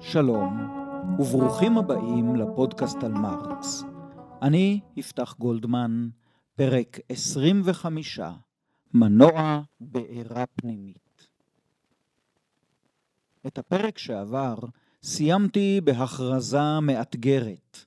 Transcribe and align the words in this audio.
שלום, 0.00 0.68
וברוכים 1.18 1.78
הבאים 1.78 2.36
לפודקאסט 2.36 3.04
על 3.04 3.12
מרקס. 3.12 3.84
אני 4.42 4.80
יפתח 4.96 5.34
גולדמן, 5.38 6.08
פרק 6.56 6.98
25, 7.08 8.20
מנוע 8.94 9.60
בעירה 9.80 10.44
פנימית. 10.46 11.03
את 13.46 13.58
הפרק 13.58 13.98
שעבר 13.98 14.54
סיימתי 15.02 15.80
בהכרזה 15.84 16.80
מאתגרת. 16.80 17.84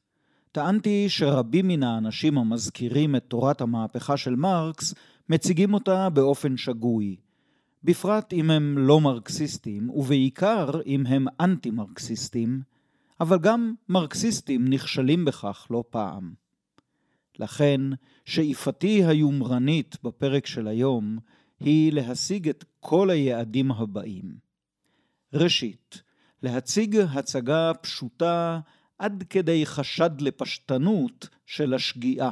טענתי 0.52 1.10
שרבים 1.10 1.68
מן 1.68 1.84
האנשים 1.84 2.38
המזכירים 2.38 3.16
את 3.16 3.24
תורת 3.28 3.62
המהפכה 3.62 4.18
של 4.18 4.36
מרקס 4.36 4.94
מציגים 5.30 5.74
אותה 5.74 6.10
באופן 6.10 6.58
שגוי, 6.58 7.16
בפרט 7.84 8.34
אם 8.34 8.52
הם 8.52 8.78
לא 8.78 9.02
מרקסיסטים, 9.02 9.90
ובעיקר 9.90 10.82
אם 10.86 11.06
הם 11.08 11.26
אנטי-מרקסיסטים, 11.40 12.62
אבל 13.20 13.40
גם 13.40 13.74
מרקסיסטים 13.90 14.68
נכשלים 14.68 15.26
בכך 15.26 15.68
לא 15.70 15.84
פעם. 15.90 16.34
לכן, 17.40 17.82
שאיפתי 18.26 19.06
היומרנית 19.06 19.98
בפרק 20.04 20.46
של 20.46 20.68
היום 20.68 21.18
היא 21.60 21.94
להשיג 21.94 22.50
את 22.50 22.66
כל 22.80 23.10
היעדים 23.10 23.72
הבאים. 23.72 24.47
ראשית, 25.34 26.02
להציג 26.44 26.98
הצגה 27.14 27.72
פשוטה 27.82 28.60
עד 29.00 29.24
כדי 29.30 29.66
חשד 29.66 30.22
לפשטנות 30.22 31.30
של 31.46 31.74
השגיאה. 31.74 32.30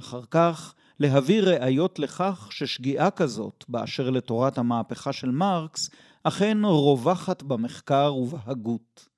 אחר 0.00 0.22
כך, 0.30 0.74
להביא 1.00 1.42
ראיות 1.42 1.98
לכך 1.98 2.48
ששגיאה 2.50 3.10
כזאת, 3.10 3.64
באשר 3.68 4.10
לתורת 4.10 4.58
המהפכה 4.58 5.12
של 5.12 5.30
מרקס, 5.30 5.90
אכן 6.22 6.58
רווחת 6.64 7.42
במחקר 7.42 8.14
ובהגות. 8.14 9.08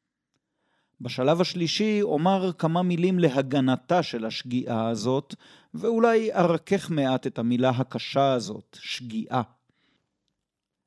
בשלב 1.01 1.41
השלישי 1.41 2.03
אומר 2.03 2.53
כמה 2.59 2.83
מילים 2.83 3.19
להגנתה 3.19 4.03
של 4.03 4.25
השגיאה 4.25 4.89
הזאת, 4.89 5.35
ואולי 5.75 6.33
ארכך 6.33 6.91
מעט 6.91 7.27
את 7.27 7.39
המילה 7.39 7.71
הקשה 7.71 8.33
הזאת, 8.33 8.77
שגיאה. 8.81 9.43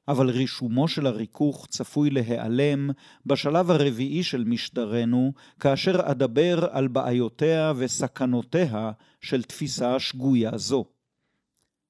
אבל 0.07 0.29
רישומו 0.29 0.87
של 0.87 1.07
הריכוך 1.07 1.67
צפוי 1.69 2.09
להיעלם 2.09 2.89
בשלב 3.25 3.71
הרביעי 3.71 4.23
של 4.23 4.43
משדרנו, 4.43 5.33
כאשר 5.59 5.99
אדבר 6.03 6.65
על 6.71 6.87
בעיותיה 6.87 7.73
וסכנותיה 7.75 8.91
של 9.21 9.43
תפיסה 9.43 9.99
שגויה 9.99 10.57
זו. 10.57 10.85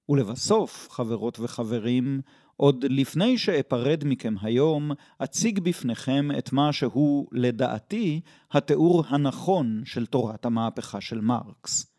ולבסוף, 0.09 0.87
חברות 0.91 1.39
וחברים, 1.39 2.21
עוד 2.57 2.85
לפני 2.89 3.37
שאפרד 3.37 4.03
מכם 4.05 4.35
היום, 4.41 4.91
אציג 5.23 5.59
בפניכם 5.59 6.29
את 6.37 6.53
מה 6.53 6.73
שהוא, 6.73 7.27
לדעתי, 7.31 8.21
התיאור 8.51 9.03
הנכון 9.07 9.81
של 9.85 10.05
תורת 10.05 10.45
המהפכה 10.45 11.01
של 11.01 11.21
מרקס. 11.21 11.92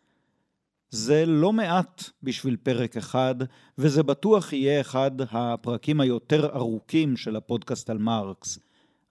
זה 0.94 1.26
לא 1.26 1.52
מעט 1.52 2.02
בשביל 2.22 2.56
פרק 2.56 2.96
אחד, 2.96 3.34
וזה 3.78 4.02
בטוח 4.02 4.52
יהיה 4.52 4.80
אחד 4.80 5.10
הפרקים 5.30 6.00
היותר 6.00 6.56
ארוכים 6.56 7.16
של 7.16 7.36
הפודקאסט 7.36 7.90
על 7.90 7.98
מרקס, 7.98 8.58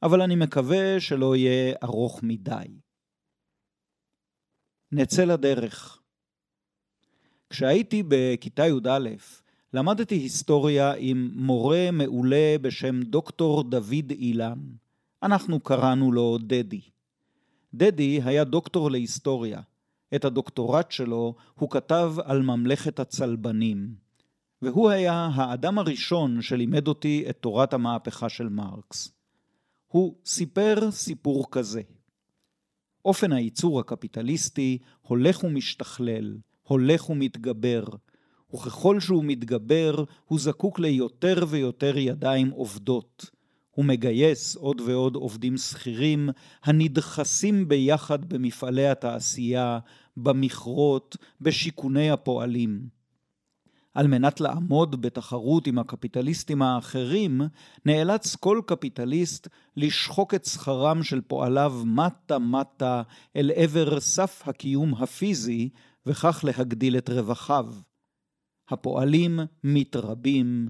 אבל 0.04 0.22
אני 0.22 0.36
מקווה 0.36 1.00
שלא 1.00 1.36
יהיה 1.36 1.76
ארוך 1.84 2.24
מדי. 2.24 2.66
נצא 4.92 5.24
לדרך. 5.24 6.00
כשהייתי 7.50 8.04
בכיתה 8.08 8.68
י"א, 8.68 9.10
למדתי 9.74 10.16
היסטוריה 10.16 10.94
עם 10.98 11.32
מורה 11.36 11.90
מעולה 11.92 12.56
בשם 12.62 13.02
דוקטור 13.02 13.64
דוד 13.64 14.12
אילן. 14.12 14.60
אנחנו 15.24 15.60
קראנו 15.60 16.12
לו 16.12 16.38
דדי. 16.38 16.82
דדי 17.74 18.22
היה 18.24 18.44
דוקטור 18.44 18.92
להיסטוריה. 18.92 19.62
את 20.16 20.26
הדוקטורט 20.26 20.92
שלו 20.92 21.36
הוא 21.56 21.70
כתב 21.70 22.14
על 22.24 22.42
ממלכת 22.42 23.00
הצלבנים. 23.00 23.96
והוא 24.62 24.90
היה 24.90 25.30
האדם 25.34 25.78
הראשון 25.78 26.42
שלימד 26.42 26.88
אותי 26.88 27.26
את 27.30 27.38
תורת 27.38 27.74
המהפכה 27.74 28.30
של 28.30 28.50
מרקס. 28.50 29.12
הוא 29.88 30.16
סיפר 30.26 30.92
סיפור 30.92 31.52
כזה. 31.52 31.82
אופן 33.06 33.32
הייצור 33.32 33.80
הקפיטליסטי 33.80 34.78
הולך 35.02 35.44
ומשתכלל, 35.44 36.38
הולך 36.64 37.10
ומתגבר, 37.10 37.84
וככל 38.54 39.00
שהוא 39.00 39.24
מתגבר, 39.24 40.04
הוא 40.26 40.40
זקוק 40.40 40.80
ליותר 40.80 41.46
ויותר 41.48 41.98
ידיים 41.98 42.50
עובדות. 42.50 43.32
הוא 43.72 43.86
מגייס 43.86 44.56
עוד 44.56 44.82
ועוד 44.82 45.16
עובדים 45.16 45.58
שכירים 45.58 46.30
הנדחסים 46.64 47.68
ביחד 47.68 48.26
במפעלי 48.26 48.88
התעשייה, 48.88 49.80
במכרות, 50.18 51.18
בשיכוני 51.42 52.12
הפועלים. 52.12 52.88
על 53.94 54.08
מנת 54.08 54.42
לעמוד 54.42 55.02
בתחרות 55.02 55.68
עם 55.68 55.80
הקפיטליסטים 55.80 56.62
האחרים, 56.62 57.42
נאלץ 57.86 58.36
כל 58.36 58.62
קפיטליסט 58.66 59.48
לשחוק 59.78 60.34
את 60.34 60.46
שכרם 60.46 61.04
של 61.04 61.22
פועליו 61.22 61.74
מטה-מטה 61.86 63.02
אל 63.36 63.52
עבר 63.56 64.00
סף 64.00 64.44
הקיום 64.46 64.94
הפיזי, 64.94 65.70
וכך 66.06 66.44
להגדיל 66.44 66.98
את 66.98 67.10
רווחיו. 67.10 67.74
הפועלים 68.70 69.40
מתרבים, 69.64 70.70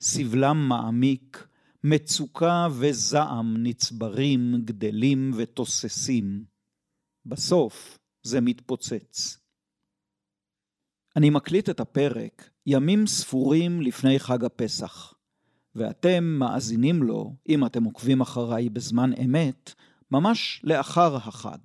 סבלם 0.00 0.68
מעמיק, 0.68 1.48
מצוקה 1.84 2.68
וזעם 2.70 3.56
נצברים, 3.62 4.54
גדלים 4.64 5.30
ותוססים. 5.36 6.44
בסוף 7.26 7.98
זה 8.22 8.40
מתפוצץ. 8.40 9.38
אני 11.16 11.30
מקליט 11.30 11.70
את 11.70 11.80
הפרק 11.80 12.50
ימים 12.66 13.06
ספורים 13.06 13.82
לפני 13.82 14.18
חג 14.18 14.44
הפסח, 14.44 15.14
ואתם 15.74 16.24
מאזינים 16.24 17.02
לו, 17.02 17.36
אם 17.48 17.66
אתם 17.66 17.84
עוקבים 17.84 18.20
אחריי 18.20 18.68
בזמן 18.68 19.10
אמת, 19.24 19.74
ממש 20.10 20.60
לאחר 20.64 21.16
החג. 21.16 21.58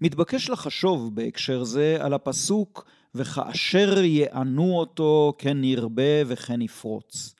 מתבקש 0.00 0.50
לחשוב 0.50 1.14
בהקשר 1.14 1.64
זה 1.64 1.98
על 2.00 2.14
הפסוק 2.14 2.84
וכאשר 3.14 3.98
יענו 3.98 4.78
אותו 4.78 5.34
כן 5.38 5.64
ירבה 5.64 6.22
וכן 6.26 6.62
יפרוץ. 6.62 7.34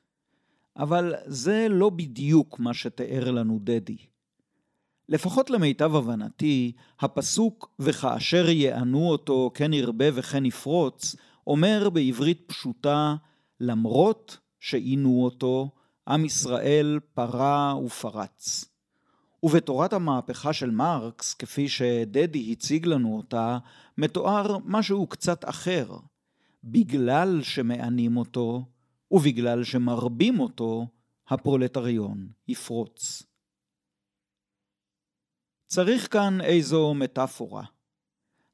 אבל 0.77 1.13
זה 1.25 1.67
לא 1.69 1.89
בדיוק 1.89 2.59
מה 2.59 2.73
שתיאר 2.73 3.31
לנו 3.31 3.59
דדי. 3.63 3.97
לפחות 5.09 5.49
למיטב 5.49 5.95
הבנתי, 5.95 6.71
הפסוק 6.99 7.71
וכאשר 7.79 8.49
יענו 8.49 9.09
אותו 9.09 9.51
כן 9.53 9.73
ירבה 9.73 10.05
וכן 10.13 10.45
יפרוץ, 10.45 11.15
אומר 11.47 11.89
בעברית 11.89 12.43
פשוטה, 12.47 13.15
למרות 13.59 14.37
שעינו 14.59 15.23
אותו, 15.23 15.69
עם 16.07 16.25
ישראל 16.25 16.99
פרה 17.13 17.75
ופרץ. 17.85 18.65
ובתורת 19.43 19.93
המהפכה 19.93 20.53
של 20.53 20.71
מרקס, 20.71 21.33
כפי 21.33 21.69
שדדי 21.69 22.51
הציג 22.51 22.85
לנו 22.85 23.17
אותה, 23.17 23.57
מתואר 23.97 24.57
משהו 24.65 25.07
קצת 25.07 25.49
אחר. 25.49 25.97
בגלל 26.63 27.39
שמענים 27.43 28.17
אותו, 28.17 28.65
ובגלל 29.11 29.63
שמרבים 29.63 30.39
אותו, 30.39 30.87
הפרולטריון 31.27 32.27
יפרוץ. 32.47 33.23
צריך 35.67 36.13
כאן 36.13 36.41
איזו 36.41 36.93
מטאפורה. 36.93 37.63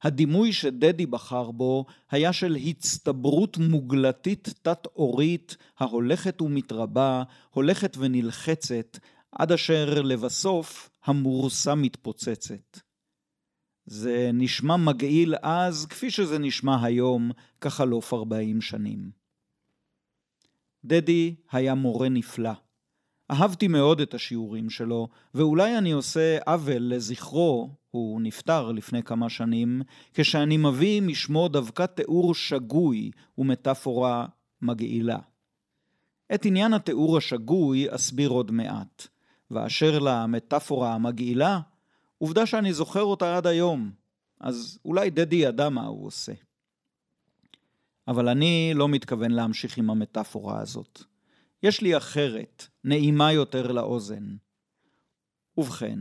הדימוי 0.02 0.52
שדדי 0.52 1.06
בחר 1.06 1.50
בו 1.50 1.84
היה 2.10 2.32
של 2.32 2.56
הצטברות 2.66 3.58
מוגלתית 3.58 4.48
תת-עורית 4.62 5.56
ההולכת 5.78 6.42
ומתרבה, 6.42 7.22
הולכת 7.50 7.96
ונלחצת, 7.96 8.98
עד 9.32 9.52
אשר 9.52 10.02
לבסוף 10.02 10.90
המורסה 11.04 11.74
מתפוצצת. 11.74 12.78
זה 13.86 14.30
נשמע 14.34 14.76
מגעיל 14.76 15.34
אז, 15.42 15.86
כפי 15.86 16.10
שזה 16.10 16.38
נשמע 16.38 16.84
היום, 16.84 17.30
כחלוף 17.60 18.14
ארבעים 18.14 18.60
שנים. 18.60 19.10
דדי 20.84 21.34
היה 21.52 21.74
מורה 21.74 22.08
נפלא. 22.08 22.63
אהבתי 23.30 23.68
מאוד 23.68 24.00
את 24.00 24.14
השיעורים 24.14 24.70
שלו, 24.70 25.08
ואולי 25.34 25.78
אני 25.78 25.92
עושה 25.92 26.38
עוול 26.46 26.82
לזכרו, 26.94 27.70
הוא 27.90 28.20
נפטר 28.20 28.72
לפני 28.72 29.02
כמה 29.02 29.28
שנים, 29.28 29.82
כשאני 30.14 30.56
מביא 30.56 31.02
משמו 31.02 31.48
דווקא 31.48 31.86
תיאור 31.86 32.34
שגוי 32.34 33.10
ומטאפורה 33.38 34.26
מגעילה. 34.62 35.18
את 36.34 36.44
עניין 36.44 36.74
התיאור 36.74 37.16
השגוי 37.16 37.94
אסביר 37.94 38.30
עוד 38.30 38.50
מעט. 38.50 39.08
ואשר 39.50 39.98
למטאפורה 39.98 40.94
המגעילה, 40.94 41.60
עובדה 42.18 42.46
שאני 42.46 42.72
זוכר 42.72 43.02
אותה 43.02 43.36
עד 43.36 43.46
היום, 43.46 43.90
אז 44.40 44.78
אולי 44.84 45.10
דדי 45.10 45.36
ידע 45.36 45.68
מה 45.68 45.86
הוא 45.86 46.06
עושה. 46.06 46.32
אבל 48.08 48.28
אני 48.28 48.72
לא 48.74 48.88
מתכוון 48.88 49.30
להמשיך 49.30 49.78
עם 49.78 49.90
המטאפורה 49.90 50.60
הזאת. 50.60 51.02
יש 51.64 51.80
לי 51.80 51.96
אחרת, 51.96 52.66
נעימה 52.84 53.32
יותר 53.32 53.72
לאוזן. 53.72 54.36
ובכן, 55.58 55.98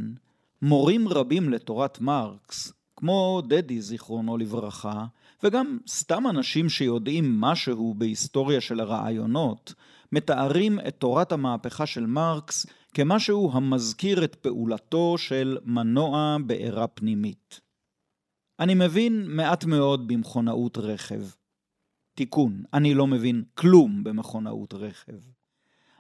מורים 0.62 1.08
רבים 1.08 1.50
לתורת 1.50 2.02
מרקס, 2.02 2.74
כמו 2.96 3.42
דדי 3.48 3.82
זיכרונו 3.82 4.38
לברכה, 4.38 5.06
וגם 5.44 5.78
סתם 5.88 6.24
אנשים 6.30 6.70
שיודעים 6.70 7.42
משהו 7.42 7.94
בהיסטוריה 7.94 8.62
של 8.62 8.80
הרעיונות, 8.80 9.74
מתארים 10.12 10.80
את 10.88 10.96
תורת 10.98 11.32
המהפכה 11.32 11.86
של 11.86 12.06
מרקס 12.06 12.66
כמשהו 12.94 13.52
המזכיר 13.54 14.24
את 14.24 14.36
פעולתו 14.36 15.18
של 15.18 15.58
מנוע 15.66 16.38
בעירה 16.46 16.88
פנימית. 16.88 17.60
אני 18.60 18.74
מבין 18.74 19.26
מעט 19.28 19.66
מאוד 19.66 20.08
במכונאות 20.08 20.78
רכב. 20.78 21.22
תיקון, 22.16 22.64
אני 22.74 22.94
לא 22.94 23.08
מבין 23.08 23.44
כלום 23.56 24.04
במכונאות 24.04 24.74
רכב. 24.74 25.18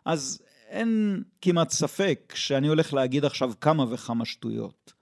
אז 0.06 0.42
אין 0.70 1.24
כמעט 1.42 1.70
ספק 1.70 2.34
שאני 2.36 2.68
הולך 2.68 2.94
להגיד 2.94 3.26
עכשיו 3.26 3.54
כמה 3.62 3.86
וכמה 3.90 4.26
שטויות. 4.26 4.94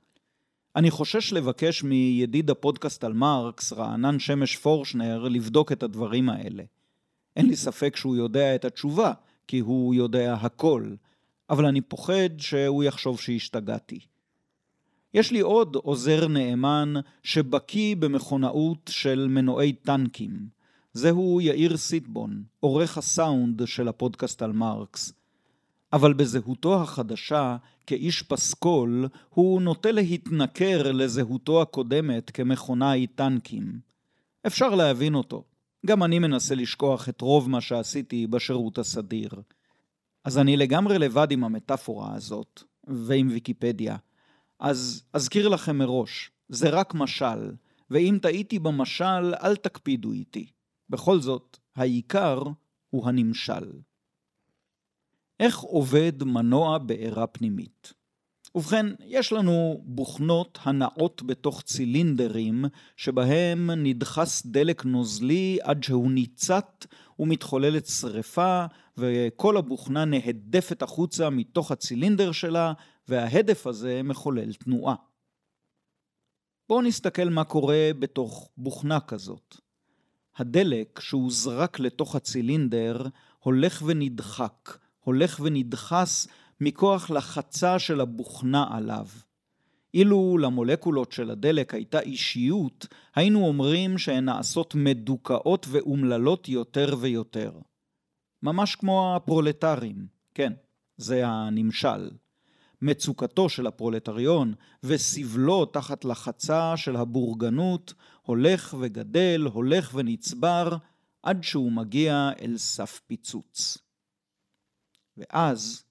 אני 0.75 0.91
חושש 0.91 1.33
לבקש 1.33 1.83
מידיד 1.83 2.49
הפודקאסט 2.49 3.03
על 3.03 3.13
מרקס, 3.13 3.73
רענן 3.73 4.19
שמש 4.19 4.57
פורשנר, 4.57 5.27
לבדוק 5.27 5.71
את 5.71 5.83
הדברים 5.83 6.29
האלה. 6.29 6.63
אין 7.35 7.47
לי 7.47 7.55
ספק 7.55 7.95
שהוא 7.95 8.15
יודע 8.15 8.55
את 8.55 8.65
התשובה, 8.65 9.13
כי 9.47 9.59
הוא 9.59 9.95
יודע 9.95 10.33
הכל, 10.33 10.95
אבל 11.49 11.65
אני 11.65 11.81
פוחד 11.81 12.29
שהוא 12.37 12.83
יחשוב 12.83 13.19
שהשתגעתי. 13.19 13.99
יש 15.13 15.31
לי 15.31 15.39
עוד 15.39 15.75
עוזר 15.75 16.27
נאמן 16.27 16.93
שבקיא 17.23 17.95
במכונאות 17.95 18.89
של 18.93 19.27
מנועי 19.29 19.73
טנקים. 19.73 20.60
זהו 20.93 21.41
יאיר 21.41 21.77
סיטבון, 21.77 22.43
עורך 22.59 22.97
הסאונד 22.97 23.61
של 23.65 23.87
הפודקאסט 23.87 24.41
על 24.41 24.51
מרקס. 24.51 25.13
אבל 25.93 26.13
בזהותו 26.13 26.81
החדשה, 26.81 27.57
כאיש 27.87 28.21
פסקול, 28.21 29.07
הוא 29.29 29.61
נוטה 29.61 29.91
להתנכר 29.91 30.91
לזהותו 30.91 31.61
הקודמת 31.61 32.31
כמכונאי 32.31 33.07
טנקים. 33.07 33.79
אפשר 34.47 34.75
להבין 34.75 35.15
אותו. 35.15 35.43
גם 35.85 36.03
אני 36.03 36.19
מנסה 36.19 36.55
לשכוח 36.55 37.09
את 37.09 37.21
רוב 37.21 37.49
מה 37.49 37.61
שעשיתי 37.61 38.27
בשירות 38.27 38.77
הסדיר. 38.77 39.29
אז 40.23 40.37
אני 40.37 40.57
לגמרי 40.57 40.99
לבד 40.99 41.31
עם 41.31 41.43
המטאפורה 41.43 42.15
הזאת, 42.15 42.63
ועם 42.87 43.27
ויקיפדיה. 43.31 43.97
אז 44.59 45.03
אזכיר 45.13 45.47
לכם 45.47 45.77
מראש, 45.77 46.31
זה 46.49 46.69
רק 46.69 46.93
משל, 46.93 47.51
ואם 47.89 48.17
טעיתי 48.21 48.59
במשל, 48.59 49.33
אל 49.43 49.55
תקפידו 49.55 50.11
איתי. 50.11 50.51
בכל 50.91 51.19
זאת, 51.19 51.57
העיקר 51.75 52.43
הוא 52.89 53.07
הנמשל. 53.07 53.71
איך 55.39 55.59
עובד 55.59 56.23
מנוע 56.23 56.77
בעירה 56.77 57.27
פנימית? 57.27 57.93
ובכן, 58.55 58.85
יש 58.99 59.33
לנו 59.33 59.81
בוכנות 59.85 60.59
הנעות 60.61 61.23
בתוך 61.23 61.61
צילינדרים, 61.61 62.65
שבהם 62.95 63.71
נדחס 63.71 64.45
דלק 64.45 64.85
נוזלי 64.85 65.57
עד 65.61 65.83
שהוא 65.83 66.11
ניצת 66.11 66.85
ומתחוללת 67.19 67.85
שרפה, 67.85 68.65
וכל 68.97 69.57
הבוכנה 69.57 70.05
נהדפת 70.05 70.81
החוצה 70.81 71.29
מתוך 71.29 71.71
הצילינדר 71.71 72.31
שלה, 72.31 72.73
וההדף 73.07 73.67
הזה 73.67 74.03
מחולל 74.03 74.53
תנועה. 74.53 74.95
בואו 76.69 76.81
נסתכל 76.81 77.29
מה 77.29 77.43
קורה 77.43 77.91
בתוך 77.99 78.49
בוכנה 78.57 78.99
כזאת. 78.99 79.70
הדלק 80.37 80.99
שהוזרק 80.99 81.79
לתוך 81.79 82.15
הצילינדר 82.15 83.07
הולך 83.39 83.83
ונדחק, 83.85 84.77
הולך 84.99 85.39
ונדחס 85.43 86.27
מכוח 86.61 87.09
לחצה 87.09 87.79
של 87.79 88.01
הבוכנה 88.01 88.65
עליו. 88.71 89.07
אילו 89.93 90.37
למולקולות 90.37 91.11
של 91.11 91.31
הדלק 91.31 91.73
הייתה 91.73 91.99
אישיות, 91.99 92.87
היינו 93.15 93.47
אומרים 93.47 93.97
שהן 93.97 94.25
נעשות 94.25 94.75
מדוכאות 94.75 95.65
ואומללות 95.69 96.49
יותר 96.49 96.95
ויותר. 96.99 97.51
ממש 98.43 98.75
כמו 98.75 99.15
הפרולטרים, 99.15 100.07
כן, 100.33 100.53
זה 100.97 101.27
הנמשל. 101.27 102.09
מצוקתו 102.81 103.49
של 103.49 103.67
הפרולטריון 103.67 104.53
וסבלו 104.83 105.65
תחת 105.65 106.05
לחצה 106.05 106.77
של 106.77 106.95
הבורגנות 106.95 107.93
הולך 108.21 108.75
וגדל, 108.79 109.41
הולך 109.53 109.91
ונצבר, 109.93 110.77
עד 111.23 111.43
שהוא 111.43 111.71
מגיע 111.71 112.29
אל 112.41 112.57
סף 112.57 113.01
פיצוץ. 113.07 113.77
ואז 115.17 115.83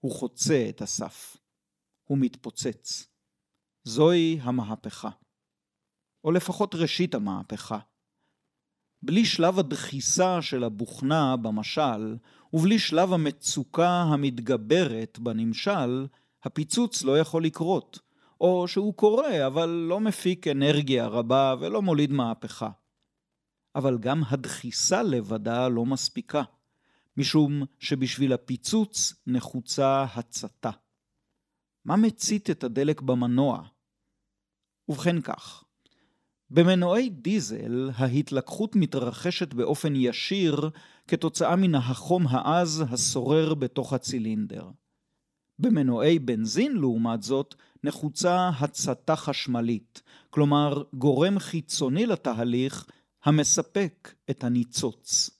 הוא 0.00 0.12
חוצה 0.12 0.66
את 0.68 0.82
הסף. 0.82 1.36
הוא 2.04 2.18
מתפוצץ. 2.18 3.06
זוהי 3.84 4.38
המהפכה. 4.42 5.10
או 6.24 6.32
לפחות 6.32 6.74
ראשית 6.74 7.14
המהפכה. 7.14 7.78
בלי 9.02 9.24
שלב 9.24 9.58
הדחיסה 9.58 10.42
של 10.42 10.64
הבוכנה 10.64 11.36
במשל, 11.36 12.16
ובלי 12.52 12.78
שלב 12.78 13.12
המצוקה 13.12 13.90
המתגברת 13.90 15.18
בנמשל, 15.18 16.06
הפיצוץ 16.44 17.02
לא 17.02 17.18
יכול 17.18 17.44
לקרות. 17.44 17.98
או 18.40 18.68
שהוא 18.68 18.94
קורה, 18.94 19.46
אבל 19.46 19.68
לא 19.68 20.00
מפיק 20.00 20.48
אנרגיה 20.48 21.06
רבה 21.06 21.54
ולא 21.60 21.82
מוליד 21.82 22.12
מהפכה. 22.12 22.70
אבל 23.74 23.98
גם 23.98 24.22
הדחיסה 24.30 25.02
לבדה 25.02 25.68
לא 25.68 25.86
מספיקה. 25.86 26.42
משום 27.16 27.62
שבשביל 27.78 28.32
הפיצוץ 28.32 29.14
נחוצה 29.26 30.02
הצתה. 30.02 30.70
מה 31.84 31.96
מצית 31.96 32.50
את 32.50 32.64
הדלק 32.64 33.00
במנוע? 33.00 33.62
ובכן 34.88 35.20
כך, 35.20 35.64
במנועי 36.50 37.08
דיזל 37.08 37.90
ההתלקחות 37.94 38.76
מתרחשת 38.76 39.54
באופן 39.54 39.96
ישיר 39.96 40.70
כתוצאה 41.08 41.56
מן 41.56 41.74
החום 41.74 42.26
העז 42.26 42.84
השורר 42.90 43.54
בתוך 43.54 43.92
הצילינדר. 43.92 44.70
במנועי 45.58 46.18
בנזין, 46.18 46.76
לעומת 46.76 47.22
זאת, 47.22 47.54
נחוצה 47.84 48.48
הצתה 48.48 49.16
חשמלית, 49.16 50.02
כלומר 50.30 50.82
גורם 50.92 51.38
חיצוני 51.38 52.06
לתהליך 52.06 52.86
המספק 53.24 54.14
את 54.30 54.44
הניצוץ. 54.44 55.30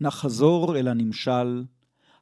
נחזור 0.00 0.76
אל 0.76 0.88
הנמשל. 0.88 1.64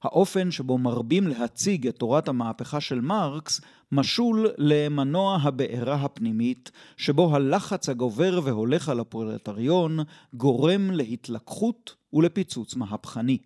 האופן 0.02 0.50
שבו 0.50 0.78
מרבים 0.78 1.26
להציג 1.26 1.86
את 1.86 1.96
תורת 1.96 2.28
המהפכה 2.28 2.80
של 2.80 3.00
מרקס 3.00 3.60
משול 3.92 4.46
למנוע 4.58 5.38
הבעירה 5.42 5.94
הפנימית, 5.94 6.70
שבו 6.96 7.36
הלחץ 7.36 7.88
הגובר 7.88 8.40
והולך 8.44 8.88
על 8.88 9.00
הפרולטריון 9.00 9.98
גורם 10.34 10.90
להתלקחות 10.90 11.94
ולפיצוץ 12.12 12.74
מהפכני. 12.74 13.38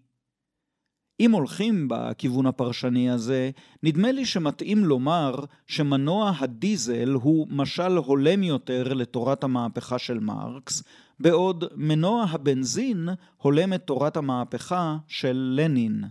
אם 1.21 1.33
הולכים 1.33 1.89
בכיוון 1.91 2.47
הפרשני 2.47 3.11
הזה, 3.11 3.51
נדמה 3.83 4.13
לי 4.13 4.25
שמתאים 4.27 4.85
לומר 4.85 5.35
שמנוע 5.67 6.33
הדיזל 6.39 7.13
הוא 7.13 7.47
משל 7.51 7.97
הולם 7.97 8.43
יותר 8.43 8.93
לתורת 8.95 9.45
המהפכה 9.45 9.99
של 9.99 10.19
מרקס, 10.19 10.83
בעוד 11.21 11.65
מנוע 11.77 12.27
הבנזין 12.31 13.09
הולם 13.37 13.73
את 13.73 13.83
תורת 13.85 14.17
המהפכה 14.17 14.97
של 15.09 15.55
לנין. 15.57 16.05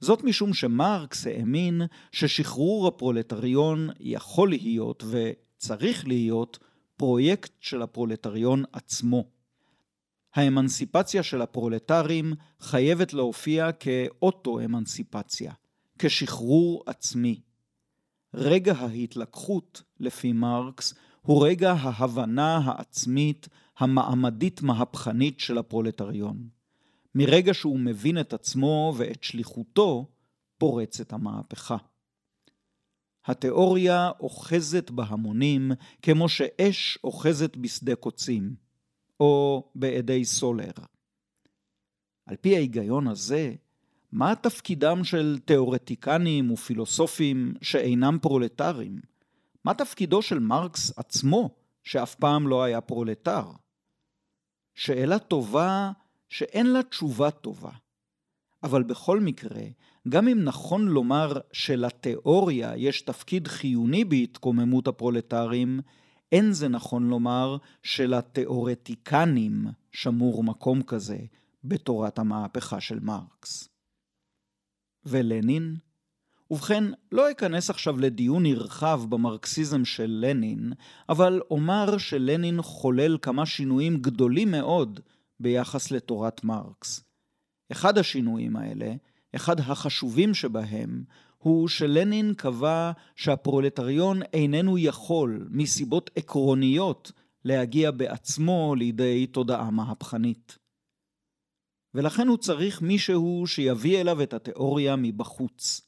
זאת 0.00 0.24
משום 0.24 0.54
שמרקס 0.54 1.26
האמין 1.26 1.82
ששחרור 2.12 2.86
הפרולטריון 2.86 3.88
יכול 4.00 4.48
להיות 4.48 5.04
וצריך 5.10 6.08
להיות 6.08 6.58
פרויקט 6.96 7.52
של 7.60 7.82
הפרולטריון 7.82 8.64
עצמו. 8.72 9.35
האמנסיפציה 10.36 11.22
של 11.22 11.42
הפרולטרים 11.42 12.32
חייבת 12.60 13.12
להופיע 13.12 13.72
כאוטו-אמנסיפציה, 13.72 15.52
כשחרור 15.98 16.82
עצמי. 16.86 17.40
רגע 18.34 18.72
ההתלקחות, 18.72 19.82
לפי 20.00 20.32
מרקס, 20.32 20.94
הוא 21.22 21.46
רגע 21.46 21.72
ההבנה 21.72 22.56
העצמית 22.56 23.48
המעמדית-מהפכנית 23.78 25.40
של 25.40 25.58
הפרולטריון. 25.58 26.48
מרגע 27.14 27.54
שהוא 27.54 27.78
מבין 27.78 28.20
את 28.20 28.32
עצמו 28.32 28.94
ואת 28.96 29.24
שליחותו, 29.24 30.08
פורצת 30.58 31.12
המהפכה. 31.12 31.76
התיאוריה 33.24 34.10
אוחזת 34.20 34.90
בהמונים 34.90 35.72
כמו 36.02 36.28
שאש 36.28 36.98
אוחזת 37.04 37.56
בשדה 37.56 37.94
קוצים, 37.94 38.65
או 39.20 39.64
באדי 39.74 40.24
סולר. 40.24 40.72
על 42.26 42.36
פי 42.36 42.56
ההיגיון 42.56 43.08
הזה, 43.08 43.54
מה 44.12 44.34
תפקידם 44.34 45.04
של 45.04 45.38
תאורטיקנים 45.44 46.50
ופילוסופים 46.50 47.54
שאינם 47.62 48.18
פרולטרים? 48.22 49.00
מה 49.64 49.74
תפקידו 49.74 50.22
של 50.22 50.38
מרקס 50.38 50.98
עצמו, 50.98 51.50
שאף 51.84 52.14
פעם 52.14 52.48
לא 52.48 52.62
היה 52.62 52.80
פרולטר? 52.80 53.44
שאלה 54.74 55.18
טובה 55.18 55.90
שאין 56.28 56.66
לה 56.66 56.82
תשובה 56.82 57.30
טובה. 57.30 57.70
אבל 58.62 58.82
בכל 58.82 59.20
מקרה, 59.20 59.62
גם 60.08 60.28
אם 60.28 60.44
נכון 60.44 60.88
לומר 60.88 61.32
שלתיאוריה 61.52 62.76
יש 62.76 63.02
תפקיד 63.02 63.48
חיוני 63.48 64.04
בהתקוממות 64.04 64.88
הפרולטרים, 64.88 65.80
אין 66.32 66.52
זה 66.52 66.68
נכון 66.68 67.08
לומר 67.08 67.56
שלתאורטיקנים 67.82 69.66
שמור 69.92 70.44
מקום 70.44 70.82
כזה 70.82 71.18
בתורת 71.64 72.18
המהפכה 72.18 72.80
של 72.80 73.00
מרקס. 73.00 73.68
ולנין? 75.04 75.76
ובכן, 76.50 76.84
לא 77.12 77.30
אכנס 77.30 77.70
עכשיו 77.70 78.00
לדיון 78.00 78.42
נרחב 78.42 79.02
במרקסיזם 79.08 79.84
של 79.84 80.24
לנין, 80.26 80.72
אבל 81.08 81.40
אומר 81.50 81.98
שלנין 81.98 82.62
חולל 82.62 83.18
כמה 83.22 83.46
שינויים 83.46 83.96
גדולים 83.96 84.50
מאוד 84.50 85.00
ביחס 85.40 85.90
לתורת 85.90 86.44
מרקס. 86.44 87.04
אחד 87.72 87.98
השינויים 87.98 88.56
האלה, 88.56 88.94
אחד 89.36 89.60
החשובים 89.60 90.34
שבהם, 90.34 91.04
הוא 91.38 91.68
שלנין 91.68 92.34
קבע 92.34 92.92
שהפרולטריון 93.16 94.22
איננו 94.22 94.78
יכול, 94.78 95.48
מסיבות 95.50 96.10
עקרוניות, 96.16 97.12
להגיע 97.44 97.90
בעצמו 97.90 98.74
לידי 98.74 99.26
תודעה 99.26 99.70
מהפכנית. 99.70 100.58
ולכן 101.94 102.28
הוא 102.28 102.36
צריך 102.36 102.82
מישהו 102.82 103.44
שיביא 103.46 104.00
אליו 104.00 104.22
את 104.22 104.34
התיאוריה 104.34 104.96
מבחוץ. 104.96 105.80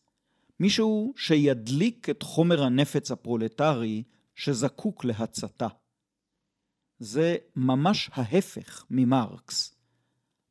מישהו 0.61 1.12
שידליק 1.17 2.11
את 2.11 2.23
חומר 2.23 2.62
הנפץ 2.62 3.11
הפרולטרי 3.11 4.02
שזקוק 4.35 5.05
להצתה. 5.05 5.69
זה 6.99 7.37
ממש 7.57 8.11
ההפך 8.12 8.85
ממרקס. 8.90 9.75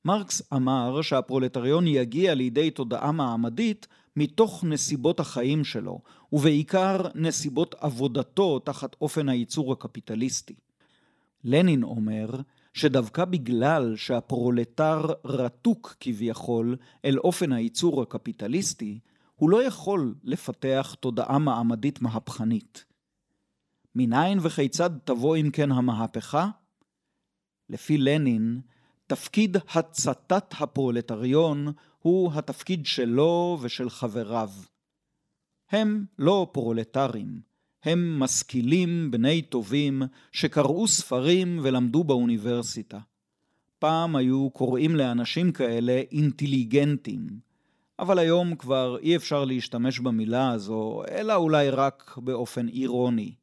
מרקס 0.05 0.53
אמר 0.53 1.01
שהפרולטריון 1.01 1.87
יגיע 1.87 2.35
לידי 2.35 2.71
תודעה 2.71 3.11
מעמדית 3.11 3.87
מתוך 4.17 4.63
נסיבות 4.63 5.19
החיים 5.19 5.63
שלו, 5.63 6.01
ובעיקר 6.33 7.01
נסיבות 7.15 7.75
עבודתו 7.79 8.59
תחת 8.59 8.95
אופן 9.01 9.29
הייצור 9.29 9.73
הקפיטליסטי. 9.73 10.55
לנין 11.43 11.83
אומר 11.83 12.29
שדווקא 12.73 13.25
בגלל 13.25 13.95
שהפרולטר 13.95 15.05
רתוק 15.25 15.95
כביכול 15.99 16.75
אל 17.05 17.19
אופן 17.19 17.51
הייצור 17.51 18.01
הקפיטליסטי, 18.01 18.99
הוא 19.35 19.49
לא 19.49 19.63
יכול 19.63 20.15
לפתח 20.23 20.95
תודעה 20.99 21.39
מעמדית 21.39 22.01
מהפכנית. 22.01 22.85
מניין 23.95 24.39
וכיצד 24.41 24.89
תבוא 25.03 25.37
אם 25.37 25.49
כן 25.53 25.71
המהפכה? 25.71 26.49
לפי 27.69 27.97
לנין, 27.97 28.61
תפקיד 29.07 29.57
הצתת 29.73 30.53
הפרולטריון 30.59 31.67
הוא 31.99 32.31
התפקיד 32.33 32.85
שלו 32.85 33.57
ושל 33.61 33.89
חבריו. 33.89 34.49
הם 35.71 36.05
לא 36.19 36.47
פרולטרים, 36.51 37.41
הם 37.83 38.19
משכילים 38.19 39.11
בני 39.11 39.41
טובים 39.41 40.01
שקראו 40.31 40.87
ספרים 40.87 41.59
ולמדו 41.63 42.03
באוניברסיטה. 42.03 42.99
פעם 43.79 44.15
היו 44.15 44.49
קוראים 44.49 44.95
לאנשים 44.95 45.51
כאלה 45.51 46.01
אינטליגנטים, 46.11 47.27
אבל 47.99 48.19
היום 48.19 48.55
כבר 48.55 48.97
אי 48.99 49.15
אפשר 49.15 49.45
להשתמש 49.45 49.99
במילה 49.99 50.51
הזו, 50.51 51.03
אלא 51.11 51.35
אולי 51.35 51.69
רק 51.69 52.17
באופן 52.17 52.67
אירוני. 52.67 53.35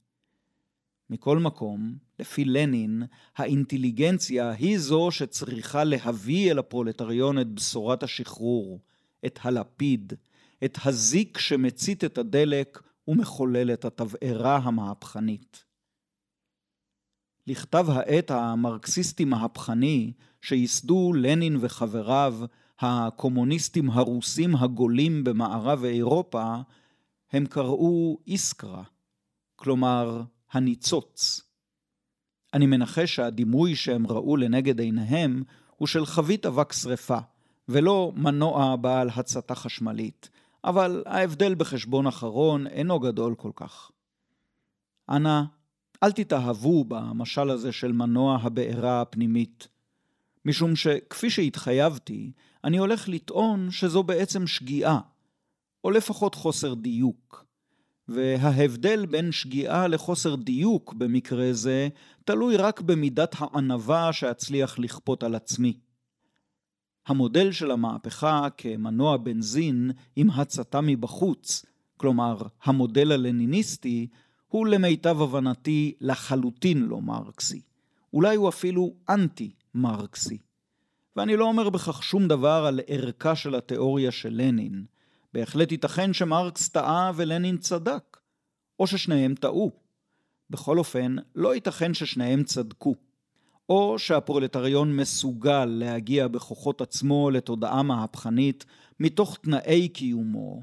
מכל 1.11 1.38
מקום, 1.38 1.96
לפי 2.18 2.44
לנין, 2.44 3.02
האינטליגנציה 3.37 4.50
היא 4.50 4.78
זו 4.78 5.11
שצריכה 5.11 5.84
להביא 5.84 6.50
אל 6.50 6.58
הפרולטריון 6.58 7.38
את 7.38 7.49
בשורת 7.49 8.02
השחרור, 8.02 8.80
את 9.26 9.38
הלפיד, 9.42 10.12
את 10.64 10.78
הזיק 10.84 11.38
שמצית 11.38 12.04
את 12.04 12.18
הדלק 12.18 12.82
ומחולל 13.08 13.73
את 13.73 13.84
התבערה 13.84 14.56
המהפכנית. 14.56 15.64
לכתב 17.46 17.87
העת 17.88 18.30
המרקסיסטי-מהפכני 18.30 20.12
שייסדו 20.42 21.12
לנין 21.12 21.56
וחבריו, 21.61 22.34
הקומוניסטים 22.78 23.90
הרוסים 23.90 24.56
הגולים 24.56 25.25
במערב 25.25 25.84
אירופה, 25.84 26.56
הם 27.32 27.46
קראו 27.46 28.18
איסקרה, 28.26 28.82
כלומר 29.56 30.23
הניצוץ. 30.54 31.40
אני 32.54 32.66
מנחש 32.66 33.14
שהדימוי 33.14 33.76
שהם 33.76 34.06
ראו 34.06 34.37
לנגד 34.37 34.80
עיניהם 34.80 35.42
הוא 35.76 35.88
של 35.88 36.06
חבית 36.06 36.46
אבק 36.46 36.73
שרפה, 36.73 37.18
ולא 37.68 38.12
מנוע 38.16 38.76
בעל 38.76 39.11
הצתה 39.16 39.54
חשמלית, 39.54 40.28
אבל 40.64 41.02
ההבדל 41.06 41.54
בחשבון 41.54 42.06
אחרון 42.06 42.66
אינו 42.66 43.00
גדול 43.00 43.34
כל 43.34 43.50
כך. 43.56 43.90
אנא, 45.11 45.42
אל 46.02 46.12
תתאהבו 46.12 46.84
במשל 46.84 47.50
הזה 47.50 47.73
של 47.73 47.92
מנוע 47.92 48.38
הבעירה 48.42 49.00
הפנימית, 49.00 49.68
משום 50.44 50.76
שכפי 50.76 51.30
שהתחייבתי, 51.30 52.32
אני 52.64 52.78
הולך 52.78 53.08
לטעון 53.08 53.70
שזו 53.70 54.02
בעצם 54.02 54.46
שגיאה, 54.46 54.99
או 55.84 55.90
לפחות 55.90 56.34
חוסר 56.34 56.75
דיוק. 56.75 57.44
וההבדל 58.08 59.06
בין 59.06 59.32
שגיאה 59.32 59.88
לחוסר 59.88 60.34
דיוק 60.34 60.94
במקרה 60.94 61.52
זה, 61.52 61.88
תלוי 62.25 62.56
רק 62.56 62.80
במידת 62.80 63.34
הענווה 63.38 64.12
שאצליח 64.12 64.78
לכפות 64.78 65.23
על 65.23 65.34
עצמי. 65.34 65.78
המודל 67.06 67.52
של 67.52 67.70
המהפכה 67.70 68.49
כמנוע 68.56 69.16
בנזין 69.16 69.90
עם 70.16 70.30
הצתה 70.30 70.80
מבחוץ, 70.80 71.64
כלומר 71.96 72.42
המודל 72.62 73.12
הלניניסטי, 73.12 74.08
הוא 74.49 74.66
למיטב 74.66 75.23
הבנתי 75.23 75.94
לחלוטין 76.00 76.82
לא 76.82 77.00
מרקסי. 77.00 77.62
אולי 78.12 78.37
הוא 78.37 78.49
אפילו 78.49 78.94
אנטי-מרקסי. 79.08 80.38
ואני 81.16 81.37
לא 81.37 81.44
אומר 81.44 81.70
בכך 81.70 82.02
שום 82.02 82.28
דבר 82.28 82.64
על 82.68 82.80
ערכה 82.87 83.37
של 83.37 83.54
התיאוריה 83.54 84.11
של 84.11 84.28
לנין. 84.32 84.84
בהחלט 85.35 85.73
ייתכן 85.73 86.12
שמרקס 86.12 86.69
טעה 86.69 87.12
ולנין 87.14 87.59
צדק, 87.59 88.21
או 88.79 88.87
ששניהם 88.87 89.35
טעו. 89.35 89.71
בכל 90.50 90.79
אופן, 90.79 91.17
לא 91.35 91.55
ייתכן 91.55 91.95
ששניהם 91.95 92.45
צדקו. 92.45 92.95
או 93.69 93.99
שהפרולטריון 93.99 94.97
מסוגל 94.97 95.64
להגיע 95.64 96.29
בכוחות 96.29 96.81
עצמו 96.81 97.31
לתודעה 97.31 97.83
מהפכנית 97.83 98.64
מתוך 99.00 99.38
תנאי 99.43 99.88
קיומו, 99.88 100.62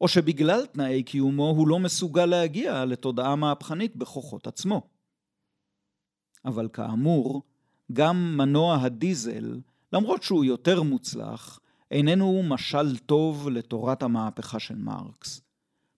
או 0.00 0.08
שבגלל 0.08 0.66
תנאי 0.66 1.02
קיומו 1.02 1.48
הוא 1.50 1.68
לא 1.68 1.78
מסוגל 1.78 2.26
להגיע 2.26 2.84
לתודעה 2.84 3.36
מהפכנית 3.36 3.96
בכוחות 3.96 4.46
עצמו. 4.46 4.82
אבל 6.44 6.68
כאמור, 6.72 7.42
גם 7.92 8.36
מנוע 8.36 8.76
הדיזל, 8.82 9.60
למרות 9.92 10.22
שהוא 10.22 10.44
יותר 10.44 10.82
מוצלח, 10.82 11.59
איננו 11.90 12.42
משל 12.42 12.98
טוב 12.98 13.48
לתורת 13.48 14.02
המהפכה 14.02 14.58
של 14.58 14.76
מרקס. 14.76 15.40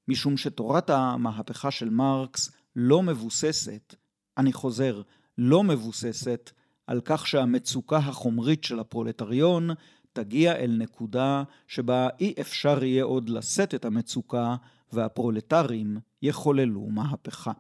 משום 0.09 0.37
שתורת 0.37 0.91
המהפכה 0.91 1.71
של 1.71 1.91
מרקס 1.91 2.53
לא 2.77 3.03
מבוססת, 3.03 3.95
אני 4.39 4.53
חוזר, 4.53 5.03
לא 5.39 5.63
מבוססת 5.63 6.51
על 6.87 7.01
כך 7.05 7.27
שהמצוקה 7.27 7.97
החומרית 7.97 8.65
של 8.65 8.79
הפרולטריון 8.79 9.71
תגיע 10.13 10.57
אל 10.57 10.77
נקודה 10.79 11.43
שבה 11.67 12.09
אי 12.21 12.35
אפשר 12.41 12.85
יהיה 12.85 13.05
עוד 13.05 13.29
לשאת 13.29 13.75
את 13.75 13.85
המצוקה 13.85 14.57
והפרולטרים 14.93 15.97
יחוללו 16.23 16.87
מהפכה. 16.87 17.53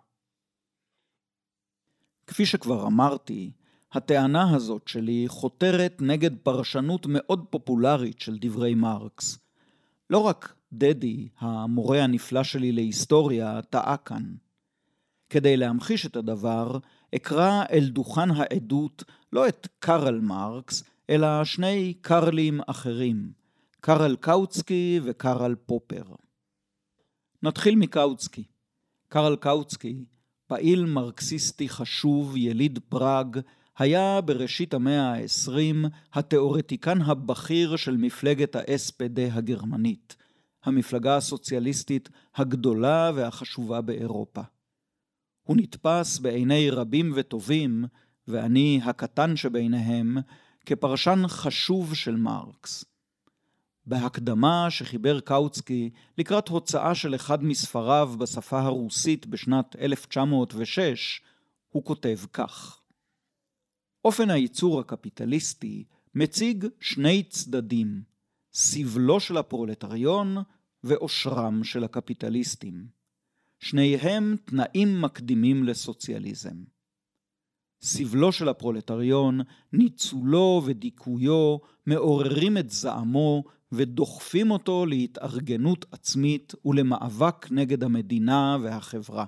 כפי 2.27 2.47
שכבר 2.47 2.87
אמרתי, 2.87 3.53
הטענה 3.93 4.55
הזאת 4.55 4.89
שלי 4.89 5.25
חותרת 5.29 5.97
נגד 6.01 6.37
פרשנות 6.43 7.07
מאוד 7.09 7.45
פופולרית 7.51 8.21
של 8.21 8.39
דברי 8.41 8.75
מרקס. 8.75 9.39
לא 10.11 10.19
רק 10.19 10.55
דדי, 10.73 11.29
המורה 11.39 12.03
הנפלא 12.05 12.43
שלי 12.43 12.73
להיסטוריה, 12.73 13.63
טעה 13.63 13.97
כאן. 13.97 14.35
כדי 15.31 15.57
להמחיש 15.57 16.07
את 16.07 16.17
הדבר, 16.17 16.79
אקרא 17.15 17.65
אל 17.73 17.89
דוכן 17.89 18.31
העדות 18.31 19.05
לא 19.33 19.49
את 19.49 19.69
קרל 19.79 20.21
מרקס, 20.21 20.85
אלא 21.11 21.45
שני 21.45 21.95
קרלים 22.01 22.61
אחרים, 22.67 23.33
קרל 23.81 24.17
קאוצקי 24.17 25.01
וקרל 25.03 25.55
פופר. 25.55 26.05
נתחיל 27.43 27.77
מקאוצקי. 27.77 28.45
קרל 29.09 29.37
קאוצקי, 29.37 30.05
פעיל 30.47 30.85
מרקסיסטי 30.85 31.69
חשוב, 31.69 32.37
יליד 32.37 32.79
פראג, 32.89 33.39
היה 33.79 34.21
בראשית 34.21 34.75
המאה 34.75 35.13
ה-20 35.13 35.89
התאורטיקן 36.13 37.03
הבכיר 37.03 37.77
של 37.77 37.97
מפלגת 37.97 38.57
ה-SPD 38.57 39.21
הגרמנית, 39.33 40.17
המפלגה 40.65 41.17
הסוציאליסטית 41.17 42.09
הגדולה 42.35 43.11
והחשובה 43.15 43.81
באירופה. 43.81 44.43
הוא 45.43 45.57
נתפס 45.57 46.19
בעיני 46.19 46.71
רבים 46.71 47.13
וטובים, 47.15 47.85
ואני 48.29 48.81
הקטן 48.85 49.37
שביניהם, 49.37 50.17
כפרשן 50.67 51.23
חשוב 51.29 51.95
של 51.95 52.17
מרקס. 52.17 52.85
בהקדמה 53.87 54.67
שחיבר 54.71 55.21
קאוצקי 55.21 55.91
לקראת 56.19 56.49
הוצאה 56.49 56.95
של 56.95 57.15
אחד 57.15 57.45
מספריו 57.45 58.15
בשפה 58.19 58.61
הרוסית 58.61 59.27
בשנת 59.27 59.77
1906, 59.77 61.21
הוא 61.69 61.85
כותב 61.85 62.19
כך: 62.33 62.82
אופן 64.05 64.31
הייצור 64.31 64.81
הקפיטליסטי 64.81 65.85
מציג 66.15 66.67
שני 66.81 67.23
צדדים, 67.23 68.03
סבלו 68.53 69.21
של 69.21 69.37
הפרולטריון 69.37 70.37
ועושרם 70.85 71.65
של 71.65 71.85
הקפיטליסטים. 71.85 72.87
שניהם 73.61 74.37
תנאים 74.45 75.01
מקדימים 75.01 75.65
לסוציאליזם. 75.65 76.65
סבלו 77.83 78.33
של 78.33 78.49
הפרולטריון, 78.49 79.41
ניצולו 79.73 80.63
ודיכויו 80.67 81.57
מעוררים 81.87 82.59
את 82.59 82.71
זעמו 82.71 83.45
ודוחפים 83.73 84.51
אותו 84.51 84.87
להתארגנות 84.87 85.87
עצמית 85.93 86.53
ולמאבק 86.65 87.47
נגד 87.51 87.85
המדינה 87.85 88.57
והחברה. 88.63 89.25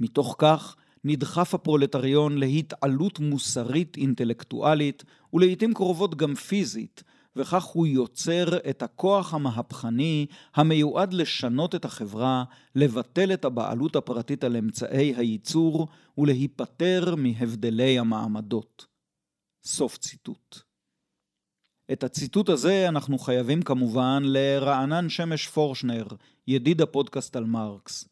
מתוך 0.00 0.36
כך 0.38 0.76
נדחף 1.04 1.54
הפרולטריון 1.54 2.38
להתעלות 2.38 3.18
מוסרית 3.18 3.96
אינטלקטואלית 3.96 5.04
ולעיתים 5.32 5.74
קרובות 5.74 6.14
גם 6.14 6.34
פיזית, 6.34 7.02
וכך 7.36 7.64
הוא 7.64 7.86
יוצר 7.86 8.58
את 8.70 8.82
הכוח 8.82 9.34
המהפכני 9.34 10.26
המיועד 10.54 11.12
לשנות 11.12 11.74
את 11.74 11.84
החברה, 11.84 12.44
לבטל 12.74 13.32
את 13.32 13.44
הבעלות 13.44 13.96
הפרטית 13.96 14.44
על 14.44 14.56
אמצעי 14.56 15.14
הייצור 15.16 15.88
ולהיפטר 16.18 17.14
מהבדלי 17.16 17.98
המעמדות. 17.98 18.86
סוף 19.64 19.98
ציטוט. 19.98 20.58
את 21.92 22.04
הציטוט 22.04 22.48
הזה 22.48 22.88
אנחנו 22.88 23.18
חייבים 23.18 23.62
כמובן 23.62 24.22
לרענן 24.26 25.08
שמש 25.08 25.48
פורשנר, 25.48 26.06
ידיד 26.46 26.80
הפודקאסט 26.80 27.36
על 27.36 27.44
מרקס. 27.44 28.08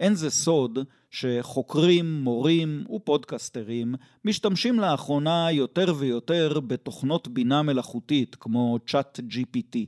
אין 0.00 0.14
זה 0.14 0.30
סוד 0.30 0.78
שחוקרים, 1.12 2.22
מורים 2.22 2.84
ופודקסטרים 2.90 3.94
משתמשים 4.24 4.80
לאחרונה 4.80 5.52
יותר 5.52 5.94
ויותר 5.98 6.60
בתוכנות 6.60 7.28
בינה 7.28 7.62
מלאכותית 7.62 8.34
כמו 8.34 8.78
צ'אט 8.86 9.20
GPT. 9.20 9.78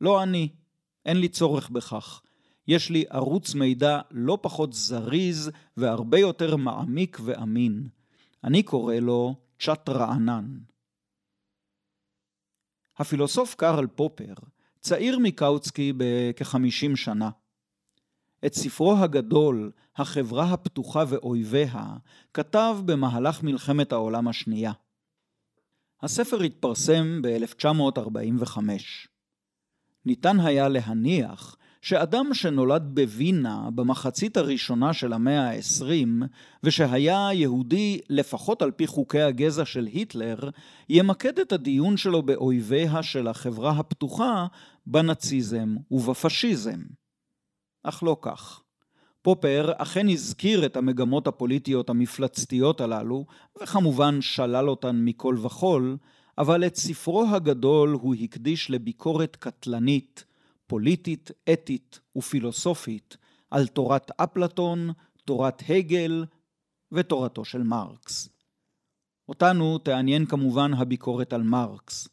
לא 0.00 0.22
אני, 0.22 0.48
אין 1.06 1.16
לי 1.16 1.28
צורך 1.28 1.70
בכך. 1.70 2.22
יש 2.68 2.90
לי 2.90 3.04
ערוץ 3.10 3.54
מידע 3.54 4.00
לא 4.10 4.38
פחות 4.42 4.72
זריז 4.72 5.50
והרבה 5.76 6.18
יותר 6.18 6.56
מעמיק 6.56 7.18
ואמין. 7.24 7.88
אני 8.44 8.62
קורא 8.62 8.94
לו 8.94 9.34
צ'אט 9.58 9.88
רענן. 9.88 10.58
הפילוסוף 12.96 13.54
קרל 13.54 13.86
פופר 13.86 14.34
צעיר 14.80 15.18
מקאוצקי 15.18 15.92
בכ-50 15.96 16.96
שנה. 16.96 17.30
את 18.46 18.54
ספרו 18.54 18.96
הגדול, 18.96 19.70
החברה 19.96 20.44
הפתוחה 20.52 21.04
ואויביה, 21.08 21.86
כתב 22.34 22.76
במהלך 22.84 23.42
מלחמת 23.42 23.92
העולם 23.92 24.28
השנייה. 24.28 24.72
הספר 26.02 26.40
התפרסם 26.40 27.22
ב-1945. 27.22 28.58
ניתן 30.06 30.40
היה 30.40 30.68
להניח 30.68 31.56
שאדם 31.82 32.34
שנולד 32.34 32.82
בווינה 32.94 33.68
במחצית 33.74 34.36
הראשונה 34.36 34.92
של 34.92 35.12
המאה 35.12 35.50
ה-20, 35.50 36.26
ושהיה 36.62 37.28
יהודי 37.32 38.00
לפחות 38.08 38.62
על 38.62 38.70
פי 38.70 38.86
חוקי 38.86 39.20
הגזע 39.20 39.64
של 39.64 39.86
היטלר, 39.86 40.38
ימקד 40.88 41.38
את 41.38 41.52
הדיון 41.52 41.96
שלו 41.96 42.22
באויביה 42.22 43.02
של 43.02 43.28
החברה 43.28 43.70
הפתוחה 43.70 44.46
בנאציזם 44.86 45.76
ובפשיזם. 45.90 46.80
אך 47.82 48.02
לא 48.02 48.16
כך. 48.20 48.62
פופר 49.22 49.72
אכן 49.76 50.08
הזכיר 50.08 50.66
את 50.66 50.76
המגמות 50.76 51.26
הפוליטיות 51.26 51.90
המפלצתיות 51.90 52.80
הללו, 52.80 53.24
וכמובן 53.62 54.20
שלל 54.20 54.68
אותן 54.68 55.04
מכל 55.04 55.36
וכול, 55.42 55.96
אבל 56.38 56.66
את 56.66 56.76
ספרו 56.76 57.24
הגדול 57.30 57.90
הוא 57.90 58.14
הקדיש 58.14 58.70
לביקורת 58.70 59.36
קטלנית, 59.36 60.24
פוליטית, 60.66 61.30
אתית 61.52 62.00
ופילוסופית 62.16 63.16
על 63.50 63.66
תורת 63.66 64.10
אפלטון, 64.16 64.90
תורת 65.24 65.62
הגל 65.68 66.24
ותורתו 66.92 67.44
של 67.44 67.62
מרקס. 67.62 68.28
אותנו 69.28 69.78
תעניין 69.78 70.26
כמובן 70.26 70.74
הביקורת 70.74 71.32
על 71.32 71.42
מרקס. 71.42 72.08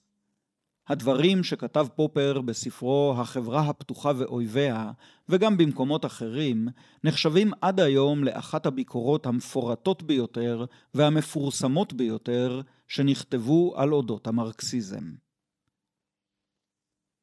הדברים 0.88 1.43
שכתב 1.43 1.88
פופר 1.95 2.41
בספרו 2.41 3.15
"החברה 3.17 3.62
הפתוחה 3.62 4.12
ואויביה", 4.17 4.91
וגם 5.30 5.58
במקומות 5.58 6.06
אחרים, 6.06 6.67
נחשבים 7.04 7.52
עד 7.62 7.80
היום 7.80 8.24
לאחת 8.24 8.65
הביקורות 8.65 9.26
המפורטות 9.26 10.04
ביותר 10.04 10.65
והמפורסמות 10.93 11.93
ביותר 11.93 12.62
שנכתבו 12.88 13.74
על 13.76 13.93
אודות 13.93 14.28
המרקסיזם. 14.28 15.12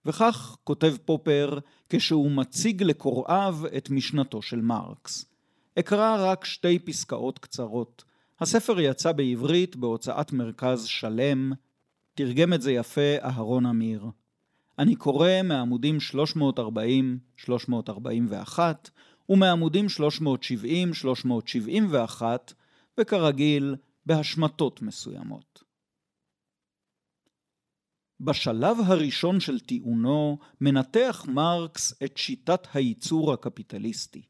וכך 0.04 0.56
כותב 0.64 0.94
פופר 1.04 1.58
כשהוא 1.88 2.30
מציג 2.30 2.82
לקוראיו 2.82 3.56
את 3.76 3.90
משנתו 3.90 4.42
של 4.42 4.60
מרקס. 4.60 5.24
אקרא 5.78 6.30
רק 6.30 6.44
שתי 6.44 6.78
פסקאות 6.78 7.38
קצרות. 7.38 8.04
הספר 8.40 8.80
יצא 8.80 9.12
בעברית 9.12 9.76
בהוצאת 9.76 10.32
מרכז 10.32 10.84
שלם, 10.84 11.52
תרגם 12.14 12.52
את 12.52 12.62
זה 12.62 12.72
יפה 12.72 13.16
אהרון 13.22 13.66
אמיר. 13.66 14.06
אני 14.78 14.96
קורא 14.96 15.30
מעמודים 15.44 15.98
340-341 17.46 18.58
ומעמודים 19.28 19.86
370-371 22.20 22.22
וכרגיל 22.98 23.76
בהשמטות 24.06 24.82
מסוימות. 24.82 25.62
בשלב 28.20 28.76
הראשון 28.86 29.40
של 29.40 29.60
טיעונו 29.60 30.38
מנתח 30.60 31.24
מרקס 31.28 32.02
את 32.04 32.16
שיטת 32.16 32.66
הייצור 32.74 33.32
הקפיטליסטי. 33.32 34.22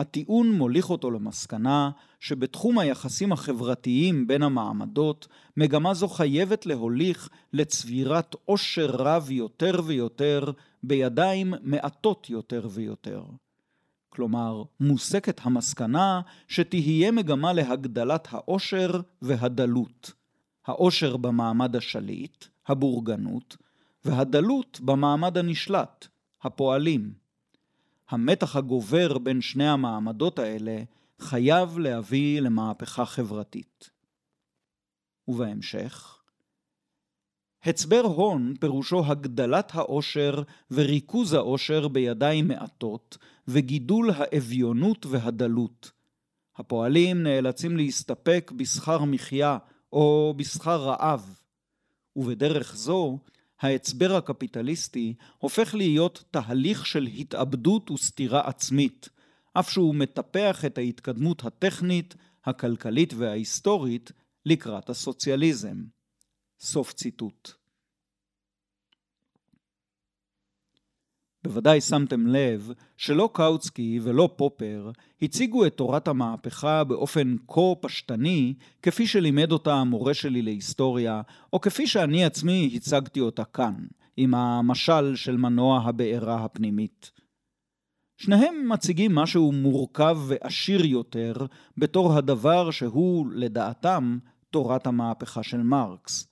הטיעון 0.00 0.52
מוליך 0.52 0.90
אותו 0.90 1.10
למסקנה 1.10 1.90
שבתחום 2.20 2.78
היחסים 2.78 3.32
החברתיים 3.32 4.26
בין 4.26 4.42
המעמדות, 4.42 5.28
מגמה 5.56 5.94
זו 5.94 6.08
חייבת 6.08 6.66
להוליך 6.66 7.28
לצבירת 7.52 8.36
עושר 8.44 8.86
רב 8.86 9.30
יותר 9.30 9.80
ויותר 9.84 10.44
בידיים 10.82 11.54
מעטות 11.62 12.30
יותר 12.30 12.68
ויותר. 12.70 13.22
כלומר, 14.08 14.62
מוסקת 14.80 15.40
המסקנה 15.44 16.20
שתהיה 16.48 17.10
מגמה 17.10 17.52
להגדלת 17.52 18.28
העושר 18.30 18.90
והדלות. 19.22 20.12
העושר 20.66 21.16
במעמד 21.16 21.76
השליט, 21.76 22.44
הבורגנות, 22.68 23.56
והדלות 24.04 24.80
במעמד 24.80 25.38
הנשלט, 25.38 26.06
הפועלים. 26.42 27.12
המתח 28.10 28.56
הגובר 28.56 29.18
בין 29.18 29.40
שני 29.40 29.68
המעמדות 29.68 30.38
האלה 30.38 30.82
חייב 31.20 31.78
להביא 31.78 32.40
למהפכה 32.40 33.04
חברתית. 33.04 33.90
ובהמשך, 35.28 36.18
הצבר 37.62 38.00
הון 38.00 38.54
פירושו 38.60 39.04
הגדלת 39.06 39.70
העושר 39.74 40.42
וריכוז 40.70 41.32
העושר 41.32 41.88
בידיים 41.88 42.48
מעטות 42.48 43.18
וגידול 43.48 44.10
האביונות 44.10 45.06
והדלות. 45.06 45.90
הפועלים 46.56 47.22
נאלצים 47.22 47.76
להסתפק 47.76 48.52
בשכר 48.56 49.04
מחיה 49.04 49.58
או 49.92 50.34
בשכר 50.36 50.76
רעב, 50.76 51.40
ובדרך 52.16 52.76
זו 52.76 53.18
ההצבר 53.60 54.16
הקפיטליסטי 54.16 55.14
הופך 55.38 55.74
להיות 55.74 56.24
תהליך 56.30 56.86
של 56.86 57.06
התאבדות 57.06 57.90
וסתירה 57.90 58.48
עצמית, 58.48 59.08
אף 59.52 59.70
שהוא 59.70 59.94
מטפח 59.94 60.64
את 60.64 60.78
ההתקדמות 60.78 61.44
הטכנית, 61.44 62.14
הכלכלית 62.44 63.14
וההיסטורית 63.14 64.12
לקראת 64.46 64.90
הסוציאליזם. 64.90 65.76
סוף 66.60 66.92
ציטוט. 66.92 67.59
בוודאי 71.44 71.80
שמתם 71.80 72.26
לב 72.26 72.72
שלא 72.96 73.30
קאוצקי 73.32 74.00
ולא 74.02 74.30
פופר 74.36 74.90
הציגו 75.22 75.66
את 75.66 75.76
תורת 75.76 76.08
המהפכה 76.08 76.84
באופן 76.84 77.36
כה 77.48 77.60
פשטני 77.80 78.54
כפי 78.82 79.06
שלימד 79.06 79.52
אותה 79.52 79.74
המורה 79.74 80.14
שלי 80.14 80.42
להיסטוריה, 80.42 81.22
או 81.52 81.60
כפי 81.60 81.86
שאני 81.86 82.24
עצמי 82.24 82.72
הצגתי 82.74 83.20
אותה 83.20 83.44
כאן, 83.44 83.74
עם 84.16 84.34
המשל 84.34 85.16
של 85.16 85.36
מנוע 85.36 85.80
הבעירה 85.84 86.44
הפנימית. 86.44 87.10
שניהם 88.16 88.68
מציגים 88.68 89.14
משהו 89.14 89.52
מורכב 89.52 90.18
ועשיר 90.26 90.84
יותר 90.84 91.32
בתור 91.76 92.16
הדבר 92.16 92.70
שהוא, 92.70 93.26
לדעתם, 93.32 94.18
תורת 94.50 94.86
המהפכה 94.86 95.42
של 95.42 95.62
מרקס. 95.62 96.28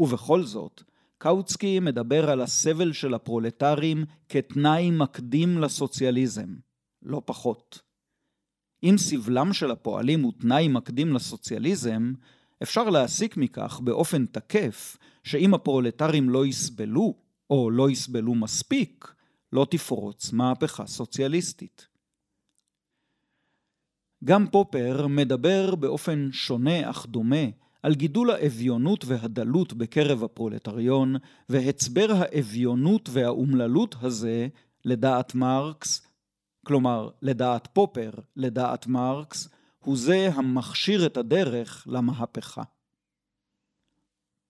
ובכל 0.00 0.42
זאת, 0.42 0.82
קאוצקי 1.22 1.80
מדבר 1.80 2.30
על 2.30 2.40
הסבל 2.40 2.92
של 2.92 3.14
הפרולטרים 3.14 4.04
כתנאי 4.28 4.90
מקדים 4.90 5.58
לסוציאליזם, 5.58 6.56
לא 7.02 7.22
פחות. 7.24 7.82
אם 8.82 8.94
סבלם 8.98 9.52
של 9.52 9.70
הפועלים 9.70 10.22
הוא 10.22 10.32
תנאי 10.40 10.68
מקדים 10.68 11.12
לסוציאליזם, 11.12 12.12
אפשר 12.62 12.90
להסיק 12.90 13.36
מכך 13.36 13.80
באופן 13.84 14.26
תקף 14.26 14.96
שאם 15.24 15.54
הפרולטרים 15.54 16.30
לא 16.30 16.46
יסבלו, 16.46 17.14
או 17.50 17.70
לא 17.70 17.90
יסבלו 17.90 18.34
מספיק, 18.34 19.14
לא 19.52 19.66
תפרוץ 19.70 20.32
מהפכה 20.32 20.86
סוציאליסטית. 20.86 21.88
גם 24.24 24.46
פופר 24.50 25.06
מדבר 25.06 25.74
באופן 25.74 26.28
שונה 26.32 26.90
אך 26.90 27.06
דומה 27.06 27.46
על 27.82 27.94
גידול 27.94 28.30
האביונות 28.30 29.04
והדלות 29.04 29.72
בקרב 29.72 30.24
הפרולטריון, 30.24 31.16
והצבר 31.48 32.06
האביונות 32.16 33.08
והאומללות 33.12 33.96
הזה, 34.00 34.48
לדעת 34.84 35.34
מרקס, 35.34 36.06
כלומר, 36.66 37.10
לדעת 37.22 37.68
פופר, 37.72 38.10
לדעת 38.36 38.86
מרקס, 38.86 39.48
הוא 39.78 39.96
זה 39.96 40.30
המכשיר 40.34 41.06
את 41.06 41.16
הדרך 41.16 41.86
למהפכה. 41.90 42.62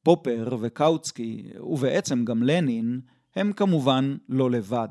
פופר 0.03 0.57
וקאוצקי, 0.61 1.51
ובעצם 1.61 2.25
גם 2.25 2.43
לנין, 2.43 3.01
הם 3.37 3.53
כמובן 3.53 4.17
לא 4.29 4.51
לבד. 4.51 4.89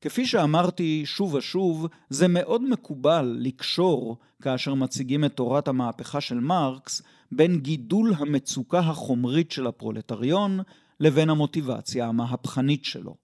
כפי 0.00 0.26
שאמרתי 0.26 1.02
שוב 1.06 1.34
ושוב, 1.34 1.86
זה 2.08 2.28
מאוד 2.28 2.62
מקובל 2.62 3.36
לקשור, 3.40 4.18
כאשר 4.42 4.74
מציגים 4.74 5.24
את 5.24 5.36
תורת 5.36 5.68
המהפכה 5.68 6.20
של 6.20 6.40
מרקס, 6.40 7.02
בין 7.32 7.60
גידול 7.60 8.14
המצוקה 8.18 8.78
החומרית 8.78 9.50
של 9.50 9.66
הפרולטריון 9.66 10.60
לבין 11.00 11.30
המוטיבציה 11.30 12.06
המהפכנית 12.06 12.84
שלו. 12.84 13.16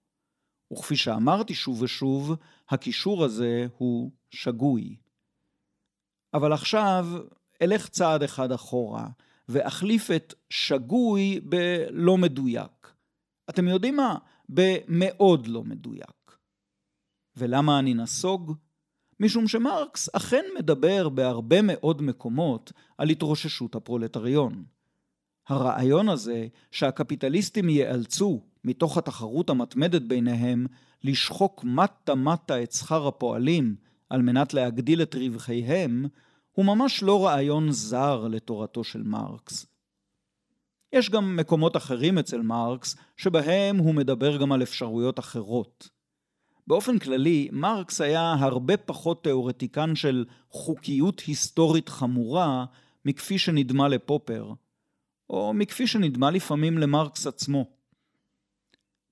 וכפי 0.73 0.95
שאמרתי 0.95 1.53
שוב 1.53 1.81
ושוב, 1.81 2.31
הקישור 2.69 3.23
הזה 3.23 3.67
הוא 3.77 4.11
שגוי. 4.31 4.95
אבל 6.33 6.53
עכשיו 6.53 7.07
אלך 7.61 7.87
צעד 7.87 8.23
אחד 8.23 8.51
אחורה, 8.51 9.07
ואחליף 9.49 10.11
את 10.11 10.33
שגוי 10.49 11.39
בלא 11.39 12.17
מדויק. 12.17 12.93
אתם 13.49 13.67
יודעים 13.67 13.95
מה? 13.95 14.17
במאוד 14.49 15.47
לא 15.47 15.63
מדויק. 15.63 16.37
ולמה 17.37 17.79
אני 17.79 17.93
נסוג? 17.93 18.53
משום 19.19 19.47
שמרקס 19.47 20.09
אכן 20.15 20.45
מדבר 20.57 21.09
בהרבה 21.09 21.61
מאוד 21.61 22.01
מקומות 22.01 22.71
על 22.97 23.09
התרוששות 23.09 23.75
הפרולטריון. 23.75 24.63
הרעיון 25.47 26.09
הזה 26.09 26.47
שהקפיטליסטים 26.71 27.69
ייאלצו, 27.69 28.41
מתוך 28.63 28.97
התחרות 28.97 29.49
המתמדת 29.49 30.01
ביניהם, 30.01 30.67
לשחוק 31.03 31.63
מטה 31.63 32.15
מטה 32.15 32.63
את 32.63 32.71
שכר 32.71 33.07
הפועלים 33.07 33.75
על 34.09 34.21
מנת 34.21 34.53
להגדיל 34.53 35.01
את 35.01 35.15
רווחיהם, 35.15 36.05
הוא 36.51 36.65
ממש 36.65 37.03
לא 37.03 37.25
רעיון 37.25 37.71
זר 37.71 38.27
לתורתו 38.27 38.83
של 38.83 39.03
מרקס. 39.03 39.65
יש 40.93 41.09
גם 41.09 41.35
מקומות 41.35 41.77
אחרים 41.77 42.17
אצל 42.17 42.41
מרקס, 42.41 42.95
שבהם 43.17 43.77
הוא 43.77 43.95
מדבר 43.95 44.37
גם 44.37 44.51
על 44.51 44.63
אפשרויות 44.63 45.19
אחרות. 45.19 45.89
באופן 46.67 46.99
כללי, 46.99 47.49
מרקס 47.51 48.01
היה 48.01 48.33
הרבה 48.39 48.77
פחות 48.77 49.23
תיאורטיקן 49.23 49.95
של 49.95 50.25
חוקיות 50.49 51.19
היסטורית 51.19 51.89
חמורה 51.89 52.65
מכפי 53.05 53.37
שנדמה 53.37 53.87
לפופר, 53.87 54.53
או 55.29 55.53
מכפי 55.53 55.87
שנדמה 55.87 56.31
לפעמים 56.31 56.77
למרקס 56.77 57.27
עצמו. 57.27 57.65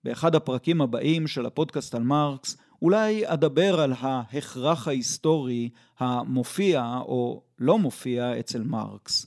באחד 0.04 0.36
הפרקים 0.36 0.82
הבאים 0.82 1.28
של 1.28 1.46
הפודקאסט 1.46 1.96
על 1.96 2.04
מרקס, 2.04 2.58
אולי 2.82 3.28
אדבר 3.28 3.80
על 3.80 3.94
ההכרח 4.00 4.88
ההיסטורי 4.88 5.70
המופיע 6.00 6.98
או 7.02 7.44
לא 7.60 7.80
מופיע 7.80 8.40
אצל 8.40 8.64
מרקס. 8.64 9.26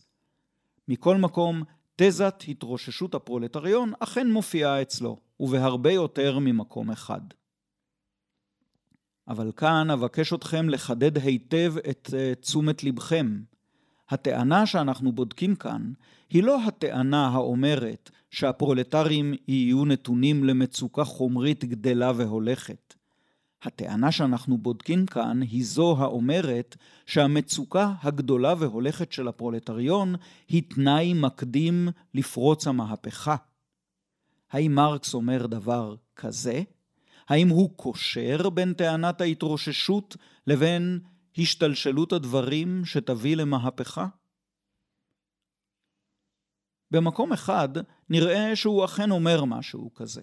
מכל 0.88 1.16
מקום, 1.16 1.62
תזת 1.96 2.44
התרוששות 2.48 3.14
הפרולטריון 3.14 3.92
אכן 4.00 4.30
מופיעה 4.30 4.82
אצלו, 4.82 5.16
ובהרבה 5.40 5.92
יותר 5.92 6.38
ממקום 6.38 6.90
אחד. 6.90 7.20
אבל 9.28 9.52
כאן 9.56 9.90
אבקש 9.90 10.32
אתכם 10.32 10.68
לחדד 10.68 11.18
היטב 11.18 11.74
את 11.90 12.10
uh, 12.10 12.40
תשומת 12.40 12.84
לבכם. 12.84 13.40
הטענה 14.08 14.66
שאנחנו 14.66 15.12
בודקים 15.12 15.54
כאן 15.54 15.92
היא 16.30 16.42
לא 16.42 16.64
הטענה 16.64 17.28
האומרת 17.28 18.10
שהפרולטרים 18.30 19.34
יהיו 19.48 19.84
נתונים 19.84 20.44
למצוקה 20.44 21.04
חומרית 21.04 21.64
גדלה 21.64 22.12
והולכת. 22.16 22.94
הטענה 23.62 24.12
שאנחנו 24.12 24.58
בודקים 24.58 25.06
כאן 25.06 25.42
היא 25.42 25.64
זו 25.64 25.96
האומרת 25.98 26.76
שהמצוקה 27.06 27.92
הגדולה 28.02 28.54
והולכת 28.58 29.12
של 29.12 29.28
הפרולטריון 29.28 30.14
היא 30.48 30.62
תנאי 30.68 31.14
מקדים 31.14 31.88
לפרוץ 32.14 32.66
המהפכה. 32.66 33.36
האם 34.52 34.74
מרקס 34.74 35.14
אומר 35.14 35.46
דבר 35.46 35.94
כזה? 36.16 36.62
האם 37.28 37.48
הוא 37.48 37.70
קושר 37.76 38.50
בין 38.50 38.74
טענת 38.74 39.20
ההתרוששות 39.20 40.16
לבין 40.46 41.00
השתלשלות 41.38 42.12
הדברים 42.12 42.84
שתביא 42.84 43.36
למהפכה? 43.36 44.06
במקום 46.90 47.32
אחד 47.32 47.68
נראה 48.10 48.56
שהוא 48.56 48.84
אכן 48.84 49.10
אומר 49.10 49.44
משהו 49.44 49.94
כזה. 49.94 50.22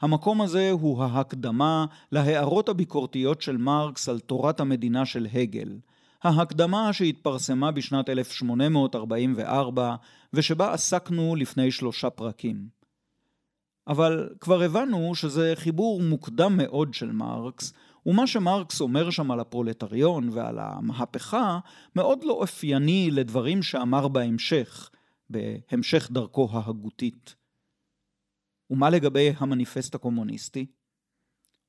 המקום 0.00 0.42
הזה 0.42 0.70
הוא 0.70 1.04
ההקדמה 1.04 1.86
להערות 2.12 2.68
הביקורתיות 2.68 3.42
של 3.42 3.56
מרקס 3.56 4.08
על 4.08 4.20
תורת 4.20 4.60
המדינה 4.60 5.06
של 5.06 5.26
הגל, 5.32 5.78
ההקדמה 6.22 6.92
שהתפרסמה 6.92 7.70
בשנת 7.72 8.08
1844 8.08 9.96
ושבה 10.32 10.72
עסקנו 10.72 11.36
לפני 11.36 11.70
שלושה 11.70 12.10
פרקים. 12.10 12.75
אבל 13.88 14.28
כבר 14.40 14.62
הבנו 14.62 15.14
שזה 15.14 15.52
חיבור 15.56 16.02
מוקדם 16.02 16.56
מאוד 16.56 16.94
של 16.94 17.12
מרקס, 17.12 17.72
ומה 18.06 18.26
שמרקס 18.26 18.80
אומר 18.80 19.10
שם 19.10 19.30
על 19.30 19.40
הפרולטריון 19.40 20.28
ועל 20.28 20.58
המהפכה 20.58 21.58
מאוד 21.96 22.24
לא 22.24 22.32
אופייני 22.32 23.10
לדברים 23.12 23.62
שאמר 23.62 24.08
בהמשך, 24.08 24.90
בהמשך 25.30 26.08
דרכו 26.10 26.48
ההגותית. 26.52 27.34
ומה 28.70 28.90
לגבי 28.90 29.32
המניפסט 29.38 29.94
הקומוניסטי? 29.94 30.66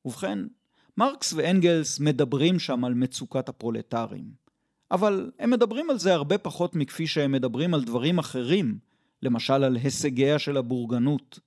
ובכן, 0.06 0.40
מרקס 0.98 1.34
ואנגלס 1.34 2.00
מדברים 2.00 2.60
שם 2.60 2.86
על 2.86 2.94
מצוקת 2.94 3.50
הפרולטרים, 3.50 4.32
אבל 4.92 5.32
הם 5.40 5.50
מדברים 5.50 5.90
על 5.90 6.00
זה 6.00 6.14
הרבה 6.14 6.38
פחות 6.38 6.76
מכפי 6.76 7.08
שהם 7.08 7.32
מדברים 7.32 7.74
על 7.74 7.84
דברים 7.84 8.20
אחרים, 8.20 8.80
למשל 9.22 9.64
על 9.64 9.76
הישגיה 9.76 10.40
של 10.40 10.58
הבורגנות. 10.58 11.40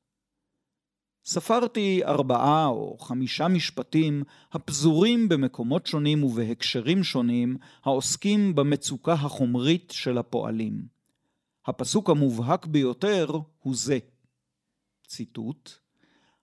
ספרתי 1.25 2.01
ארבעה 2.05 2.67
או 2.67 2.99
חמישה 2.99 3.49
משפטים 3.49 4.23
הפזורים 4.53 5.29
במקומות 5.29 5.87
שונים 5.87 6.25
ובהקשרים 6.25 7.05
שונים 7.05 7.57
העוסקים 7.85 8.55
במצוקה 8.55 9.13
החומרית 9.13 9.93
של 9.97 10.19
הפועלים. 10.19 10.83
הפסוק 11.67 12.11
המובהק 12.11 12.67
ביותר 12.67 13.27
הוא 13.59 13.75
זה, 13.77 13.99
ציטוט, 15.07 15.71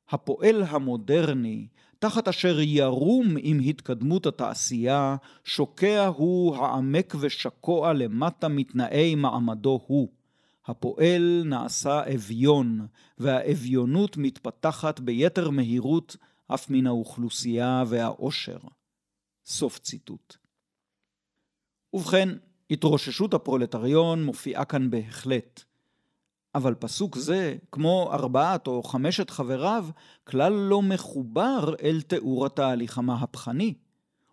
הפועל 0.10 0.64
המודרני, 0.64 1.68
תחת 2.00 2.28
אשר 2.28 2.60
ירום 2.60 3.36
עם 3.40 3.60
התקדמות 3.66 4.26
התעשייה, 4.26 5.16
שוקע 5.44 6.08
הוא 6.08 6.56
העמק 6.56 7.16
ושקוע 7.20 7.94
למטה 7.94 8.48
מתנאי 8.48 9.16
מעמדו 9.16 9.82
הוא. 9.88 10.17
הפועל 10.68 11.44
נעשה 11.46 12.14
אביון, 12.16 12.88
והאביונות 13.18 14.18
מתפתחת 14.18 15.00
ביתר 15.00 15.50
מהירות 15.50 16.18
אף 16.48 16.70
מן 16.70 16.88
האוכלוסייה 16.88 17.84
והעושר. 17.88 18.60
סוף 19.46 19.80
ציטוט. 19.80 20.38
ובכן, 21.94 22.30
התרוששות 22.72 23.34
הפרולטריון 23.34 24.24
מופיעה 24.24 24.66
כאן 24.66 24.90
בהחלט. 24.90 25.64
אבל 26.56 26.76
פסוק 26.76 27.18
זה, 27.18 27.56
כמו 27.72 28.10
ארבעת 28.14 28.68
או 28.68 28.84
חמשת 28.84 29.30
חבריו, 29.30 29.88
כלל 30.24 30.54
לא 30.54 30.82
מחובר 30.82 31.76
אל 31.84 32.02
תיאור 32.02 32.46
התהליך 32.46 32.98
המהפכני. 32.98 33.74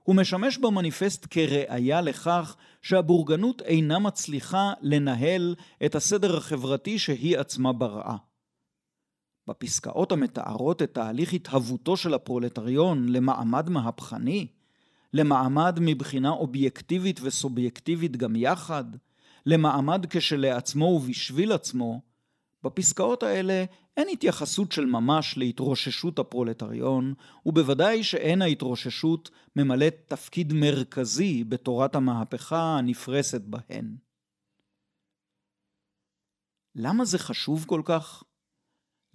הוא 0.05 0.17
משמש 0.17 0.59
במניפסט 0.59 1.27
כראיה 1.31 2.01
לכך 2.01 2.57
שהבורגנות 2.83 3.63
אינה 3.63 3.99
מצליחה 3.99 4.73
לנהל 4.81 5.55
את 5.85 5.95
הסדר 5.95 6.37
החברתי 6.37 6.99
שהיא 6.99 7.39
עצמה 7.39 7.73
בראה. 7.73 8.17
בפסקאות 9.49 10.13
המתארות 10.13 10.83
את 10.83 10.95
תהליך 10.95 11.33
התהוותו 11.33 11.97
של 11.97 12.15
הפרולטריון 12.15 13.09
למעמד 13.09 13.71
מהפכני, 13.71 14.47
למעמד 15.13 15.79
מבחינה 15.81 16.31
אובייקטיבית 16.31 17.21
וסובייקטיבית 17.23 18.17
גם 18.17 18.37
יחד, 18.37 18.85
למעמד 19.47 20.07
כשלעצמו 20.11 20.85
ובשביל 20.85 21.53
עצמו, 21.53 22.01
בפסקאות 22.65 23.23
האלה 23.23 23.65
אין 23.97 24.09
התייחסות 24.13 24.73
של 24.73 24.87
ממש 24.87 25.39
להתרוששות 25.39 26.19
הפרולטריון, 26.19 27.15
ובוודאי 27.47 28.03
שאין 28.03 28.43
ההתרוששות 28.43 29.31
ממלאת 29.57 29.95
תפקיד 30.07 30.53
מרכזי 30.53 31.45
בתורת 31.45 31.95
המהפכה 31.95 32.79
הנפרסת 32.79 33.41
בהן. 33.41 33.97
למה 36.75 37.05
זה 37.05 37.19
חשוב 37.19 37.65
כל 37.67 37.83
כך? 37.85 38.23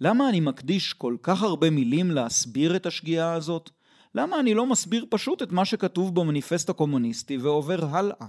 למה 0.00 0.28
אני 0.28 0.40
מקדיש 0.40 0.92
כל 0.92 1.16
כך 1.22 1.42
הרבה 1.42 1.70
מילים 1.70 2.10
להסביר 2.10 2.76
את 2.76 2.86
השגיאה 2.86 3.32
הזאת? 3.32 3.70
למה 4.14 4.40
אני 4.40 4.54
לא 4.54 4.66
מסביר 4.66 5.06
פשוט 5.10 5.42
את 5.42 5.52
מה 5.52 5.64
שכתוב 5.64 6.14
במניפסט 6.14 6.70
הקומוניסטי 6.70 7.36
ועובר 7.36 7.84
הלאה? 7.84 8.26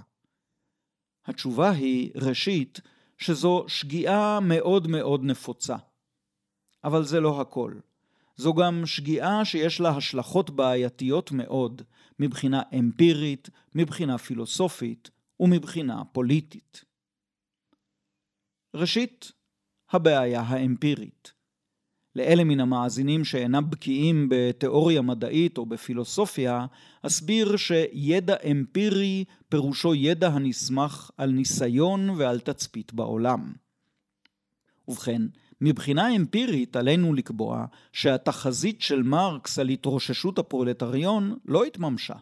התשובה 1.26 1.70
היא, 1.70 2.10
ראשית, 2.14 2.80
שזו 3.22 3.64
שגיאה 3.68 4.40
מאוד 4.40 4.86
מאוד 4.86 5.22
נפוצה. 5.24 5.76
אבל 6.84 7.04
זה 7.04 7.20
לא 7.20 7.40
הכל. 7.40 7.74
זו 8.36 8.54
גם 8.54 8.86
שגיאה 8.86 9.44
שיש 9.44 9.80
לה 9.80 9.88
השלכות 9.88 10.50
בעייתיות 10.50 11.32
מאוד, 11.32 11.82
מבחינה 12.18 12.62
אמפירית, 12.78 13.50
מבחינה 13.74 14.18
פילוסופית 14.18 15.10
ומבחינה 15.40 16.04
פוליטית. 16.04 16.84
ראשית, 18.74 19.32
הבעיה 19.90 20.40
האמפירית. 20.40 21.32
לאלה 22.16 22.44
מן 22.44 22.60
המאזינים 22.60 23.24
שאינם 23.24 23.70
בקיאים 23.70 24.28
בתיאוריה 24.30 25.02
מדעית 25.02 25.58
או 25.58 25.66
בפילוסופיה, 25.66 26.66
אסביר 27.02 27.56
שידע 27.56 28.34
אמפירי 28.50 29.24
פירושו 29.48 29.94
ידע 29.94 30.28
הנסמך 30.28 31.10
על 31.16 31.30
ניסיון 31.30 32.10
ועל 32.10 32.40
תצפית 32.40 32.92
בעולם. 32.92 33.52
ובכן, 34.88 35.22
מבחינה 35.60 36.16
אמפירית 36.16 36.76
עלינו 36.76 37.14
לקבוע 37.14 37.64
שהתחזית 37.92 38.80
של 38.80 39.02
מרקס 39.02 39.58
על 39.58 39.68
התרוששות 39.68 40.38
הפרולטריון 40.38 41.36
לא 41.44 41.64
התממשה. 41.64 42.14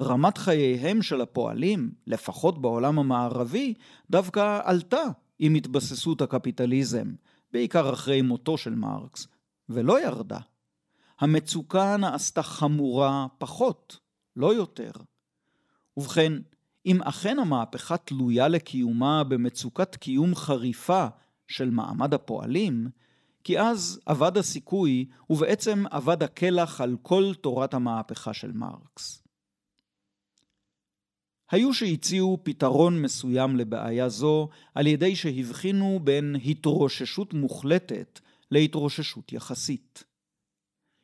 רמת 0.00 0.38
חייהם 0.38 1.02
של 1.02 1.20
הפועלים, 1.20 1.90
לפחות 2.06 2.62
בעולם 2.62 2.98
המערבי, 2.98 3.74
דווקא 4.10 4.60
עלתה 4.64 5.02
עם 5.38 5.54
התבססות 5.54 6.22
הקפיטליזם, 6.22 7.06
בעיקר 7.52 7.92
אחרי 7.92 8.22
מותו 8.22 8.58
של 8.58 8.74
מרקס, 8.74 9.26
ולא 9.68 10.04
ירדה. 10.04 10.38
המצוקה 11.20 11.96
נעשתה 11.96 12.42
חמורה 12.42 13.26
פחות, 13.38 13.98
לא 14.36 14.54
יותר. 14.54 14.90
ובכן, 15.96 16.32
אם 16.86 17.02
אכן 17.02 17.38
המהפכה 17.38 17.96
תלויה 17.96 18.48
לקיומה 18.48 19.24
במצוקת 19.24 19.96
קיום 19.96 20.34
חריפה 20.34 21.06
של 21.48 21.70
מעמד 21.70 22.14
הפועלים, 22.14 22.88
כי 23.44 23.60
אז 23.60 24.00
אבד 24.06 24.36
הסיכוי 24.36 25.08
ובעצם 25.30 25.84
אבד 25.86 26.22
הקלח 26.22 26.80
על 26.80 26.96
כל 27.02 27.32
תורת 27.40 27.74
המהפכה 27.74 28.34
של 28.34 28.52
מרקס. 28.52 29.19
היו 31.50 31.74
שהציעו 31.74 32.38
פתרון 32.42 33.02
מסוים 33.02 33.56
לבעיה 33.56 34.08
זו 34.08 34.48
על 34.74 34.86
ידי 34.86 35.16
שהבחינו 35.16 36.00
בין 36.04 36.36
התרוששות 36.44 37.34
מוחלטת 37.34 38.20
להתרוששות 38.50 39.32
יחסית. 39.32 40.04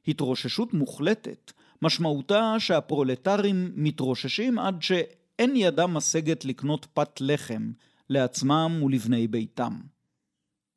התרוששות 0.09 0.75
מוחלטת 0.75 1.53
משמעותה 1.83 2.55
שהפרולטרים 2.59 3.73
מתרוששים 3.75 4.59
עד 4.59 4.83
שאין 4.83 5.57
ידם 5.57 5.95
משגת 5.95 6.45
לקנות 6.45 6.87
פת 6.95 7.21
לחם 7.21 7.73
לעצמם 8.11 8.81
ולבני 8.85 9.29
ביתם. 9.29 9.81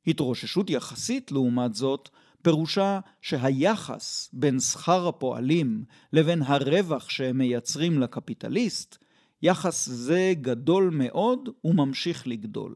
התרוששות 0.07 0.69
יחסית, 0.69 1.31
לעומת 1.31 1.75
זאת, 1.75 2.09
פירושה 2.41 2.99
שהיחס 3.21 4.29
בין 4.33 4.59
שכר 4.59 5.07
הפועלים 5.07 5.83
לבין 6.13 6.41
הרווח 6.41 7.09
שהם 7.09 7.37
מייצרים 7.37 7.99
לקפיטליסט 7.99 8.97
יחס 9.41 9.89
זה 9.89 10.33
גדול 10.41 10.89
מאוד 10.93 11.49
וממשיך 11.63 12.27
לגדול. 12.27 12.75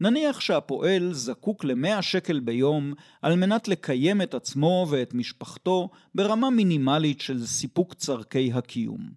נניח 0.00 0.40
שהפועל 0.40 1.12
זקוק 1.12 1.64
למאה 1.64 2.02
שקל 2.02 2.40
ביום 2.40 2.92
על 3.22 3.36
מנת 3.36 3.68
לקיים 3.68 4.22
את 4.22 4.34
עצמו 4.34 4.86
ואת 4.90 5.14
משפחתו 5.14 5.90
ברמה 6.14 6.50
מינימלית 6.50 7.20
של 7.20 7.46
סיפוק 7.46 7.94
צורכי 7.94 8.52
הקיום. 8.52 9.10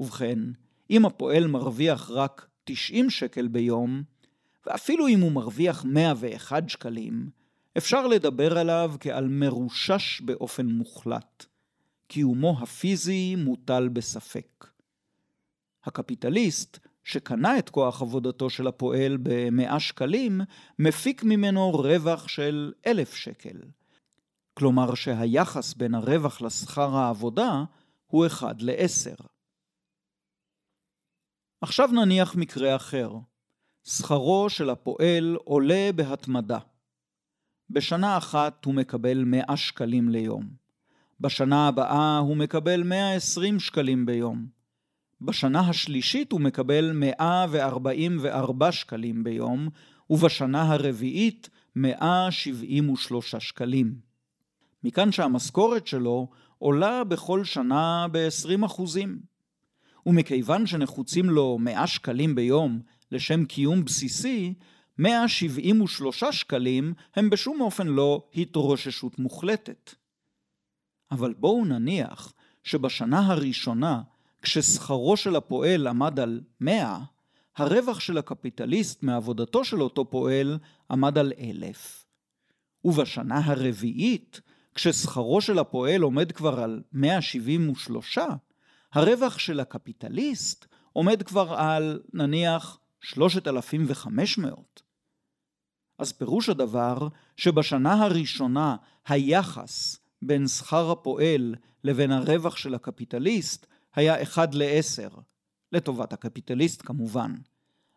ובכן, 0.00 0.38
אם 0.90 1.06
הפועל 1.06 1.46
מרוויח 1.46 2.10
רק 2.10 2.48
90 2.64 3.10
שקל 3.10 3.48
ביום, 3.48 4.02
ואפילו 4.66 5.08
אם 5.08 5.20
הוא 5.20 5.32
מרוויח 5.32 5.84
101 5.84 6.68
שקלים, 6.68 7.30
אפשר 7.78 8.06
לדבר 8.06 8.58
עליו 8.58 8.94
כעל 9.00 9.28
מרושש 9.28 10.20
באופן 10.20 10.66
מוחלט. 10.66 11.46
קיומו 12.08 12.56
הפיזי 12.62 13.36
מוטל 13.36 13.88
בספק. 13.88 14.67
הקפיטליסט, 15.88 16.78
שקנה 17.04 17.58
את 17.58 17.70
כוח 17.70 18.02
עבודתו 18.02 18.50
של 18.50 18.66
הפועל 18.66 19.18
במאה 19.22 19.80
שקלים, 19.80 20.40
מפיק 20.78 21.24
ממנו 21.24 21.70
רווח 21.70 22.28
של 22.28 22.72
אלף 22.86 23.14
שקל. 23.14 23.56
כלומר 24.54 24.94
שהיחס 24.94 25.74
בין 25.74 25.94
הרווח 25.94 26.40
לשכר 26.40 26.96
העבודה 26.96 27.64
הוא 28.06 28.26
אחד 28.26 28.60
לעשר. 28.60 29.14
עכשיו 31.60 31.88
נניח 31.92 32.36
מקרה 32.36 32.76
אחר. 32.76 33.10
שכרו 33.88 34.50
של 34.50 34.70
הפועל 34.70 35.36
עולה 35.44 35.90
בהתמדה. 35.94 36.58
בשנה 37.70 38.18
אחת 38.18 38.64
הוא 38.64 38.74
מקבל 38.74 39.24
מאה 39.26 39.56
שקלים 39.56 40.08
ליום. 40.08 40.48
בשנה 41.20 41.68
הבאה 41.68 42.18
הוא 42.18 42.36
מקבל 42.36 42.82
120 42.82 43.60
שקלים 43.60 44.06
ביום. 44.06 44.57
בשנה 45.20 45.60
השלישית 45.60 46.32
הוא 46.32 46.40
מקבל 46.40 46.92
144 46.92 48.72
שקלים 48.72 49.24
ביום, 49.24 49.68
ובשנה 50.10 50.72
הרביעית 50.72 51.50
173 51.76 53.34
שקלים. 53.34 53.94
מכאן 54.84 55.12
שהמשכורת 55.12 55.86
שלו 55.86 56.28
עולה 56.58 57.04
בכל 57.04 57.44
שנה 57.44 58.06
ב-20 58.12 58.66
אחוזים. 58.66 59.18
ומכיוון 60.06 60.66
שנחוצים 60.66 61.30
לו 61.30 61.58
100 61.60 61.86
שקלים 61.86 62.34
ביום 62.34 62.80
לשם 63.12 63.44
קיום 63.44 63.84
בסיסי, 63.84 64.54
173 64.98 66.24
שקלים 66.24 66.94
הם 67.16 67.30
בשום 67.30 67.60
אופן 67.60 67.86
לא 67.86 68.28
התרוששות 68.34 69.18
מוחלטת. 69.18 69.94
אבל 71.10 71.34
בואו 71.34 71.64
נניח 71.64 72.32
שבשנה 72.62 73.26
הראשונה 73.26 74.02
כששכרו 74.42 75.16
של 75.16 75.36
הפועל 75.36 75.86
עמד 75.86 76.20
על 76.20 76.40
100, 76.60 76.98
הרווח 77.56 78.00
של 78.00 78.18
הקפיטליסט 78.18 79.02
מעבודתו 79.02 79.64
של 79.64 79.82
אותו 79.82 80.10
פועל 80.10 80.58
עמד 80.90 81.18
על 81.18 81.32
1,000. 81.38 82.04
ובשנה 82.84 83.40
הרביעית, 83.44 84.40
כששכרו 84.74 85.40
של 85.40 85.58
הפועל 85.58 86.02
עומד 86.02 86.32
כבר 86.32 86.60
על 86.60 86.82
173, 86.92 88.18
הרווח 88.92 89.38
של 89.38 89.60
הקפיטליסט 89.60 90.66
עומד 90.92 91.22
כבר 91.22 91.54
על 91.54 92.00
נניח 92.12 92.78
3,500. 93.00 94.82
אז 95.98 96.12
פירוש 96.12 96.48
הדבר 96.48 97.08
שבשנה 97.36 98.04
הראשונה 98.04 98.76
היחס 99.08 99.98
בין 100.22 100.48
שכר 100.48 100.90
הפועל 100.90 101.54
לבין 101.84 102.12
הרווח 102.12 102.56
של 102.56 102.74
הקפיטליסט 102.74 103.66
היה 103.98 104.22
אחד 104.22 104.54
לעשר, 104.54 105.08
לטובת 105.72 106.12
הקפיטליסט 106.12 106.82
כמובן. 106.84 107.34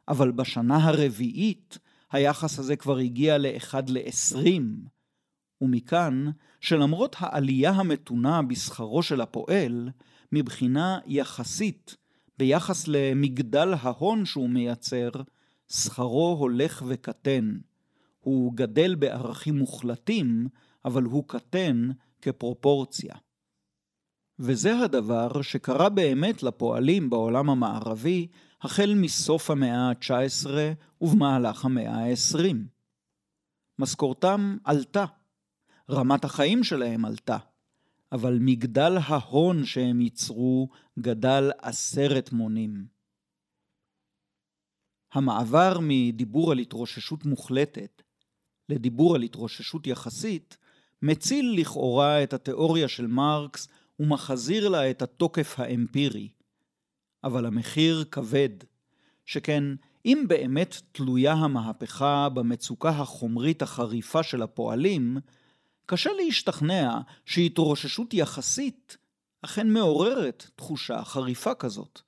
אבל 0.07 0.31
בשנה 0.31 0.77
הרביעית 0.87 1.77
היחס 2.11 2.59
הזה 2.59 2.75
כבר 2.75 2.97
הגיע 2.97 3.37
לאחד 3.37 3.89
לעשרים. 3.89 4.85
ומכאן 5.61 6.25
שלמרות 6.59 7.15
העלייה 7.19 7.71
המתונה 7.71 8.41
בשכרו 8.41 9.03
של 9.03 9.21
הפועל, 9.21 9.89
מבחינה 10.31 10.99
יחסית, 11.05 11.95
ביחס 12.37 12.87
למגדל 12.87 13.73
ההון 13.81 14.25
שהוא 14.25 14.49
מייצר, 14.49 15.09
שכרו 15.71 16.35
הולך 16.39 16.83
וקטן. 16.87 17.57
הוא 18.19 18.53
גדל 18.55 18.95
בערכים 18.95 19.57
מוחלטים, 19.57 20.47
אבל 20.85 21.03
הוא 21.03 21.23
קטן 21.27 21.89
כפרופורציה. 22.21 23.15
וזה 24.43 24.79
הדבר 24.79 25.41
שקרה 25.41 25.89
באמת 25.89 26.43
לפועלים 26.43 27.09
בעולם 27.09 27.49
המערבי 27.49 28.27
החל 28.61 28.93
מסוף 28.95 29.51
המאה 29.51 29.89
ה-19 29.89 30.49
ובמהלך 31.01 31.65
המאה 31.65 31.95
ה-20. 31.95 32.55
משכורתם 33.79 34.57
עלתה, 34.63 35.05
רמת 35.89 36.25
החיים 36.25 36.63
שלהם 36.63 37.05
עלתה, 37.05 37.37
אבל 38.11 38.37
מגדל 38.41 38.97
ההון 39.03 39.65
שהם 39.65 40.01
ייצרו 40.01 40.69
גדל 40.99 41.51
עשרת 41.61 42.31
מונים. 42.31 42.85
המעבר 45.13 45.77
מדיבור 45.81 46.51
על 46.51 46.59
התרוששות 46.59 47.25
מוחלטת 47.25 48.01
לדיבור 48.69 49.15
על 49.15 49.21
התרוששות 49.21 49.87
יחסית, 49.87 50.57
מציל 51.01 51.55
לכאורה 51.57 52.23
את 52.23 52.33
התיאוריה 52.33 52.87
של 52.87 53.07
מרקס 53.07 53.67
ומחזיר 54.01 54.69
לה 54.69 54.89
את 54.89 55.01
התוקף 55.01 55.55
האמפירי. 55.57 56.29
אבל 57.23 57.45
המחיר 57.45 58.05
כבד, 58.11 58.49
שכן 59.25 59.63
אם 60.05 60.25
באמת 60.27 60.81
תלויה 60.91 61.33
המהפכה 61.33 62.29
במצוקה 62.29 62.89
החומרית 62.89 63.61
החריפה 63.61 64.23
של 64.23 64.41
הפועלים, 64.41 65.17
קשה 65.85 66.09
להשתכנע 66.13 66.99
שהתרוששות 67.25 68.13
יחסית 68.13 68.97
אכן 69.41 69.69
מעוררת 69.69 70.47
תחושה 70.55 71.03
חריפה 71.03 71.55
כזאת. 71.55 72.01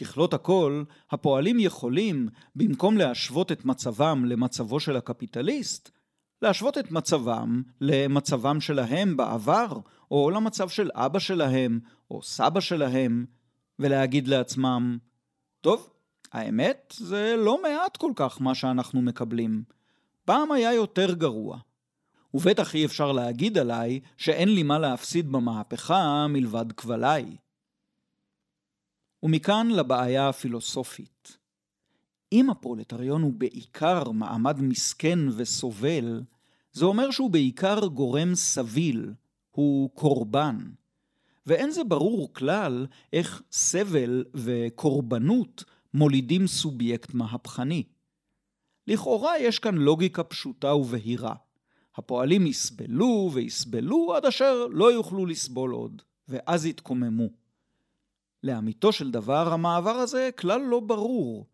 ככלות 0.00 0.34
הכל, 0.34 0.84
הפועלים 1.10 1.58
יכולים, 1.58 2.28
במקום 2.56 2.96
להשוות 2.96 3.52
את 3.52 3.64
מצבם 3.64 4.24
למצבו 4.24 4.80
של 4.80 4.96
הקפיטליסט, 4.96 5.90
להשוות 6.42 6.78
את 6.78 6.90
מצבם 6.90 7.62
למצבם 7.80 8.60
שלהם 8.60 9.16
בעבר, 9.16 9.78
או 10.10 10.30
למצב 10.30 10.68
של 10.68 10.90
אבא 10.94 11.18
שלהם, 11.18 11.80
או 12.10 12.22
סבא 12.22 12.60
שלהם, 12.60 13.26
ולהגיד 13.78 14.28
לעצמם, 14.28 14.98
טוב, 15.60 15.90
האמת, 16.32 16.94
זה 16.96 17.34
לא 17.38 17.62
מעט 17.62 17.96
כל 17.96 18.12
כך 18.16 18.40
מה 18.40 18.54
שאנחנו 18.54 19.02
מקבלים. 19.02 19.62
פעם 20.24 20.52
היה 20.52 20.74
יותר 20.74 21.14
גרוע. 21.14 21.58
ובטח 22.34 22.74
אי 22.74 22.84
אפשר 22.84 23.12
להגיד 23.12 23.58
עליי 23.58 24.00
שאין 24.16 24.54
לי 24.54 24.62
מה 24.62 24.78
להפסיד 24.78 25.32
במהפכה 25.32 26.26
מלבד 26.28 26.72
כבליי. 26.72 27.36
ומכאן 29.22 29.68
לבעיה 29.70 30.28
הפילוסופית. 30.28 31.36
אם 32.32 32.50
הפרולטריון 32.50 33.22
הוא 33.22 33.32
בעיקר 33.32 34.10
מעמד 34.10 34.60
מסכן 34.60 35.18
וסובל, 35.36 36.22
זה 36.72 36.84
אומר 36.84 37.10
שהוא 37.10 37.30
בעיקר 37.30 37.86
גורם 37.86 38.34
סביל, 38.34 39.12
הוא 39.56 39.90
קורבן. 39.94 40.58
ואין 41.46 41.70
זה 41.70 41.84
ברור 41.84 42.34
כלל 42.34 42.86
איך 43.12 43.42
סבל 43.52 44.24
וקורבנות 44.34 45.64
מולידים 45.94 46.46
סובייקט 46.46 47.14
מהפכני. 47.14 47.82
לכאורה 48.86 49.38
יש 49.38 49.58
כאן 49.58 49.74
לוגיקה 49.74 50.24
פשוטה 50.24 50.74
ובהירה. 50.74 51.34
הפועלים 51.96 52.46
יסבלו 52.46 53.30
ויסבלו 53.32 54.14
עד 54.14 54.26
אשר 54.26 54.66
לא 54.70 54.92
יוכלו 54.92 55.26
לסבול 55.26 55.70
עוד, 55.70 56.02
ואז 56.28 56.66
יתקוממו. 56.66 57.28
לאמיתו 58.42 58.92
של 58.92 59.10
דבר, 59.10 59.52
המעבר 59.52 59.90
הזה 59.94 60.30
כלל 60.38 60.60
לא 60.60 60.80
ברור. 60.80 61.46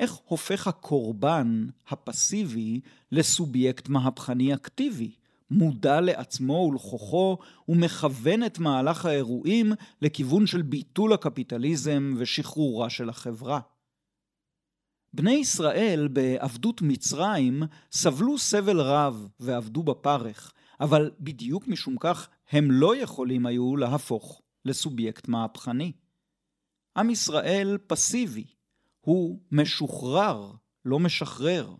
איך 0.00 0.12
הופך 0.12 0.66
הקורבן 0.66 1.66
הפסיבי 1.88 2.80
לסובייקט 3.12 3.88
מהפכני 3.88 4.54
אקטיבי, 4.54 5.14
מודע 5.52 6.00
לעצמו 6.00 6.68
ולכוחו 6.70 7.38
ומכוון 7.68 8.44
את 8.44 8.58
מהלך 8.58 9.06
האירועים 9.06 9.72
לכיוון 10.02 10.46
של 10.46 10.62
ביטול 10.62 11.12
הקפיטליזם 11.12 12.14
ושחרורה 12.18 12.90
של 12.90 13.08
החברה. 13.08 13.60
בני 15.14 15.32
ישראל 15.32 16.08
בעבדות 16.12 16.82
מצרים 16.82 17.62
סבלו 17.92 18.38
סבל 18.38 18.80
רב 18.80 19.28
ועבדו 19.40 19.82
בפרך, 19.82 20.52
אבל 20.80 21.10
בדיוק 21.20 21.68
משום 21.68 21.96
כך 22.00 22.28
הם 22.50 22.70
לא 22.70 22.96
יכולים 22.96 23.46
היו 23.46 23.76
להפוך 23.76 24.42
לסובייקט 24.64 25.28
מהפכני. 25.28 25.92
עם 26.96 27.10
ישראל 27.10 27.78
פסיבי, 27.86 28.44
הוא 29.00 29.40
משוחרר, 29.52 30.52
לא 30.84 30.98
משחרר. 30.98 31.74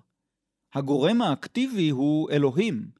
הגורם 0.75 1.23
האקטיבי 1.23 1.91
הוא 1.91 2.31
אלוהים, 2.31 2.91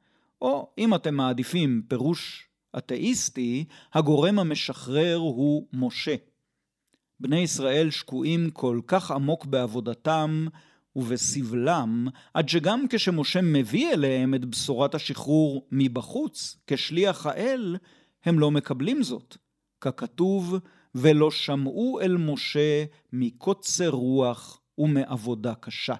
או 0.43 0.73
אם 0.79 0.95
אתם 0.95 1.15
מעדיפים 1.15 1.83
פירוש 1.89 2.49
אתאיסטי, 2.79 3.65
הגורם 3.95 4.39
המשחרר 4.39 5.17
הוא 5.17 5.69
משה. 5.73 6.15
בני 7.21 7.39
ישראל 7.39 7.91
שקועים 7.91 8.51
כל 8.51 8.81
כך 8.87 9.11
עמוק 9.11 9.47
בעבודתם 9.47 10.47
ובסבלם, 10.97 12.09
עד 12.35 12.49
שגם 12.49 12.85
כשמשה 12.91 13.41
מביא 13.43 13.93
אליהם 13.93 14.35
את 14.35 14.45
בשורת 14.45 14.95
השחרור 14.95 15.69
מבחוץ, 15.73 16.57
כשליח 16.67 17.27
האל, 17.27 17.77
הם 18.25 18.39
לא 18.39 18.51
מקבלים 18.51 19.03
זאת. 19.03 19.37
ככתוב, 19.81 20.59
ולא 20.95 21.31
שמעו 21.31 22.01
אל 22.01 22.17
משה 22.17 22.85
מקוצר 23.13 23.89
רוח 23.89 24.61
ומעבודה 24.79 25.55
קשה. 25.55 25.95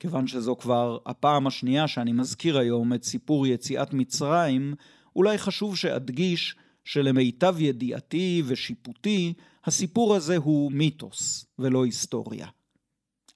כיוון 0.00 0.26
שזו 0.26 0.56
כבר 0.56 0.98
הפעם 1.06 1.46
השנייה 1.46 1.88
שאני 1.88 2.12
מזכיר 2.12 2.58
היום 2.58 2.92
את 2.92 3.04
סיפור 3.04 3.46
יציאת 3.46 3.92
מצרים, 3.92 4.74
אולי 5.16 5.38
חשוב 5.38 5.76
שאדגיש 5.76 6.56
שלמיטב 6.84 7.54
ידיעתי 7.58 8.42
ושיפוטי, 8.46 9.32
הסיפור 9.64 10.14
הזה 10.14 10.36
הוא 10.36 10.72
מיתוס 10.72 11.46
ולא 11.58 11.84
היסטוריה. 11.84 12.46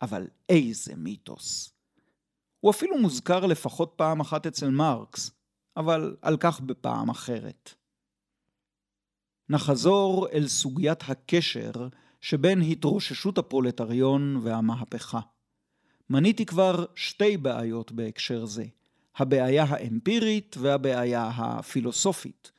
אבל 0.03 0.27
איזה 0.49 0.97
מיתוס. 0.97 1.75
הוא 2.61 2.71
אפילו 2.71 2.99
מוזכר 2.99 3.47
לפחות 3.47 3.93
פעם 3.97 4.21
אחת 4.21 4.47
אצל 4.47 4.71
מרקס, 4.71 5.31
אבל 5.77 6.17
על 6.23 6.37
כך 6.37 6.61
בפעם 6.61 7.11
אחרת. 7.11 7.75
נחזור 9.49 10.29
אל 10.33 10.49
סוגיית 10.49 11.03
הקשר 11.09 11.73
שבין 12.21 12.63
התרוששות 12.63 13.39
הפרולטריון 13.39 14.37
והמהפכה. 14.43 15.21
מניתי 16.11 16.47
כבר 16.47 16.85
שתי 16.95 17.37
בעיות 17.37 17.93
בהקשר 17.93 18.45
זה, 18.45 18.65
הבעיה 19.17 19.65
האמפירית 19.69 20.57
והבעיה 20.59 21.31
הפילוסופית. 21.37 22.53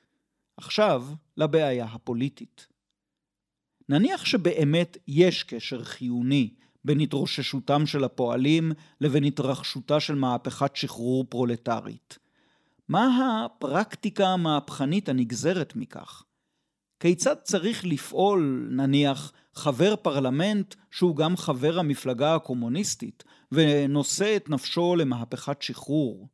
עכשיו 0.57 1.05
לבעיה 1.37 1.85
הפוליטית. 1.85 2.67
נניח 3.89 4.25
שבאמת 4.25 4.97
יש 5.07 5.43
קשר 5.43 5.83
חיוני 5.83 6.53
בין 6.85 6.99
התרוששותם 6.99 7.85
של 7.85 8.03
הפועלים 8.03 8.71
לבין 9.01 9.23
התרחשותה 9.23 9.99
של 9.99 10.15
מהפכת 10.15 10.75
שחרור 10.75 11.25
פרולטרית. 11.29 12.17
מה 12.89 13.45
הפרקטיקה 13.45 14.27
המהפכנית 14.27 15.09
הנגזרת 15.09 15.75
מכך? 15.75 16.23
כיצד 16.99 17.35
צריך 17.43 17.85
לפעול, 17.85 18.67
נניח, 18.71 19.31
חבר 19.55 19.95
פרלמנט 19.95 20.75
שהוא 20.91 21.15
גם 21.15 21.37
חבר 21.37 21.79
המפלגה 21.79 22.35
הקומוניסטית 22.35 23.23
ונושא 23.51 24.35
את 24.35 24.49
נפשו 24.49 24.95
למהפכת 24.95 25.61
שחרור? 25.61 26.27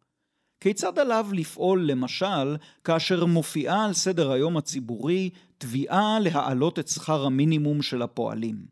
כיצד 0.59 0.99
עליו 0.99 1.27
לפעול 1.33 1.91
למשל 1.91 2.57
כאשר 2.83 3.25
מופיעה 3.25 3.85
על 3.85 3.93
סדר 3.93 4.31
היום 4.31 4.57
הציבורי 4.57 5.29
תביעה 5.57 6.19
להעלות 6.19 6.79
את 6.79 6.87
שכר 6.87 7.25
המינימום 7.25 7.81
של 7.81 8.01
הפועלים? 8.01 8.65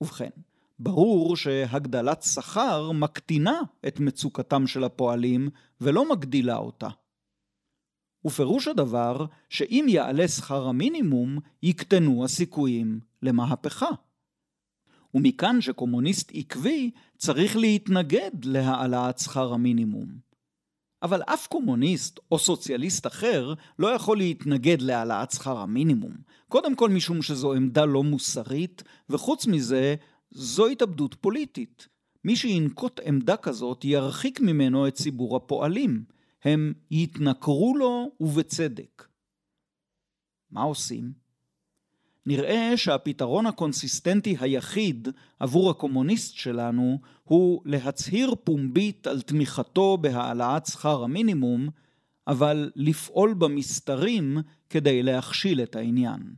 ובכן, 0.00 0.30
ברור 0.78 1.36
שהגדלת 1.36 2.22
שכר 2.22 2.92
מקטינה 2.92 3.60
את 3.86 4.00
מצוקתם 4.00 4.66
של 4.66 4.84
הפועלים 4.84 5.48
ולא 5.80 6.10
מגדילה 6.10 6.56
אותה. 6.56 6.88
ופירוש 8.24 8.68
הדבר 8.68 9.26
שאם 9.48 9.86
יעלה 9.88 10.28
שכר 10.28 10.66
המינימום, 10.66 11.38
יקטנו 11.62 12.24
הסיכויים 12.24 13.09
למהפכה. 13.22 13.90
ומכאן 15.14 15.60
שקומוניסט 15.60 16.32
עקבי 16.34 16.90
צריך 17.16 17.56
להתנגד 17.56 18.44
להעלאת 18.44 19.18
שכר 19.18 19.52
המינימום. 19.52 20.30
אבל 21.02 21.22
אף 21.22 21.46
קומוניסט 21.46 22.20
או 22.30 22.38
סוציאליסט 22.38 23.06
אחר 23.06 23.54
לא 23.78 23.88
יכול 23.88 24.18
להתנגד 24.18 24.82
להעלאת 24.82 25.30
שכר 25.30 25.58
המינימום. 25.58 26.16
קודם 26.48 26.76
כל 26.76 26.90
משום 26.90 27.22
שזו 27.22 27.52
עמדה 27.52 27.84
לא 27.84 28.02
מוסרית, 28.02 28.82
וחוץ 29.10 29.46
מזה, 29.46 29.94
זו 30.30 30.66
התאבדות 30.66 31.14
פוליטית. 31.14 31.88
מי 32.24 32.36
שינקוט 32.36 33.00
עמדה 33.04 33.36
כזאת 33.36 33.84
ירחיק 33.84 34.40
ממנו 34.40 34.88
את 34.88 34.94
ציבור 34.94 35.36
הפועלים. 35.36 36.04
הם 36.44 36.72
יתנכרו 36.90 37.76
לו 37.76 38.10
ובצדק. 38.20 39.08
מה 40.50 40.62
עושים? 40.62 41.19
נראה 42.26 42.76
שהפתרון 42.76 43.46
הקונסיסטנטי 43.46 44.36
היחיד 44.40 45.08
עבור 45.40 45.70
הקומוניסט 45.70 46.34
שלנו 46.34 46.98
הוא 47.24 47.62
להצהיר 47.64 48.34
פומבית 48.44 49.06
על 49.06 49.20
תמיכתו 49.20 49.98
בהעלאת 50.00 50.66
שכר 50.66 51.04
המינימום, 51.04 51.68
אבל 52.26 52.70
לפעול 52.76 53.34
במסתרים 53.34 54.38
כדי 54.70 55.02
להכשיל 55.02 55.62
את 55.62 55.76
העניין. 55.76 56.34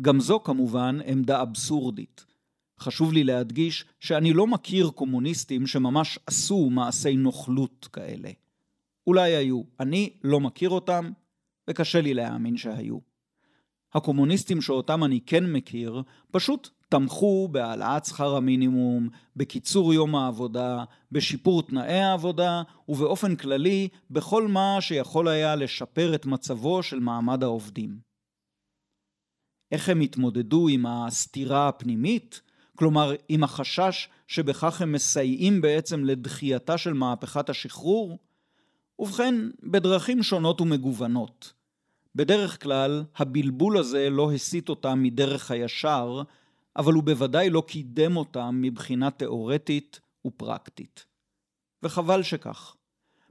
גם 0.00 0.20
זו 0.20 0.40
כמובן 0.40 0.98
עמדה 1.06 1.42
אבסורדית. 1.42 2.26
חשוב 2.80 3.12
לי 3.12 3.24
להדגיש 3.24 3.84
שאני 4.00 4.32
לא 4.32 4.46
מכיר 4.46 4.90
קומוניסטים 4.94 5.66
שממש 5.66 6.18
עשו 6.26 6.70
מעשי 6.70 7.16
נוכלות 7.16 7.88
כאלה. 7.92 8.30
אולי 9.06 9.36
היו, 9.36 9.62
אני 9.80 10.10
לא 10.24 10.40
מכיר 10.40 10.70
אותם, 10.70 11.10
וקשה 11.70 12.00
לי 12.00 12.14
להאמין 12.14 12.56
שהיו. 12.56 13.09
הקומוניסטים 13.94 14.60
שאותם 14.60 15.04
אני 15.04 15.20
כן 15.26 15.52
מכיר, 15.52 16.02
פשוט 16.30 16.68
תמכו 16.88 17.48
בהעלאת 17.52 18.04
שכר 18.04 18.36
המינימום, 18.36 19.08
בקיצור 19.36 19.94
יום 19.94 20.14
העבודה, 20.14 20.84
בשיפור 21.12 21.62
תנאי 21.62 22.00
העבודה, 22.00 22.62
ובאופן 22.88 23.36
כללי, 23.36 23.88
בכל 24.10 24.48
מה 24.48 24.76
שיכול 24.80 25.28
היה 25.28 25.56
לשפר 25.56 26.14
את 26.14 26.26
מצבו 26.26 26.82
של 26.82 27.00
מעמד 27.00 27.42
העובדים. 27.42 27.98
איך 29.72 29.88
הם 29.88 30.00
התמודדו 30.00 30.68
עם 30.68 30.86
הסתירה 30.86 31.68
הפנימית? 31.68 32.40
כלומר, 32.76 33.14
עם 33.28 33.44
החשש 33.44 34.08
שבכך 34.26 34.82
הם 34.82 34.92
מסייעים 34.92 35.60
בעצם 35.60 36.04
לדחייתה 36.04 36.78
של 36.78 36.92
מהפכת 36.92 37.50
השחרור? 37.50 38.18
ובכן, 38.98 39.34
בדרכים 39.62 40.22
שונות 40.22 40.60
ומגוונות. 40.60 41.59
בדרך 42.14 42.62
כלל, 42.62 43.04
הבלבול 43.16 43.78
הזה 43.78 44.10
לא 44.10 44.32
הסיט 44.32 44.68
אותם 44.68 45.02
מדרך 45.02 45.50
הישר, 45.50 46.22
אבל 46.76 46.92
הוא 46.92 47.02
בוודאי 47.02 47.50
לא 47.50 47.62
קידם 47.66 48.16
אותם 48.16 48.58
מבחינה 48.60 49.10
תאורטית 49.10 50.00
ופרקטית. 50.26 51.04
וחבל 51.82 52.22
שכך. 52.22 52.76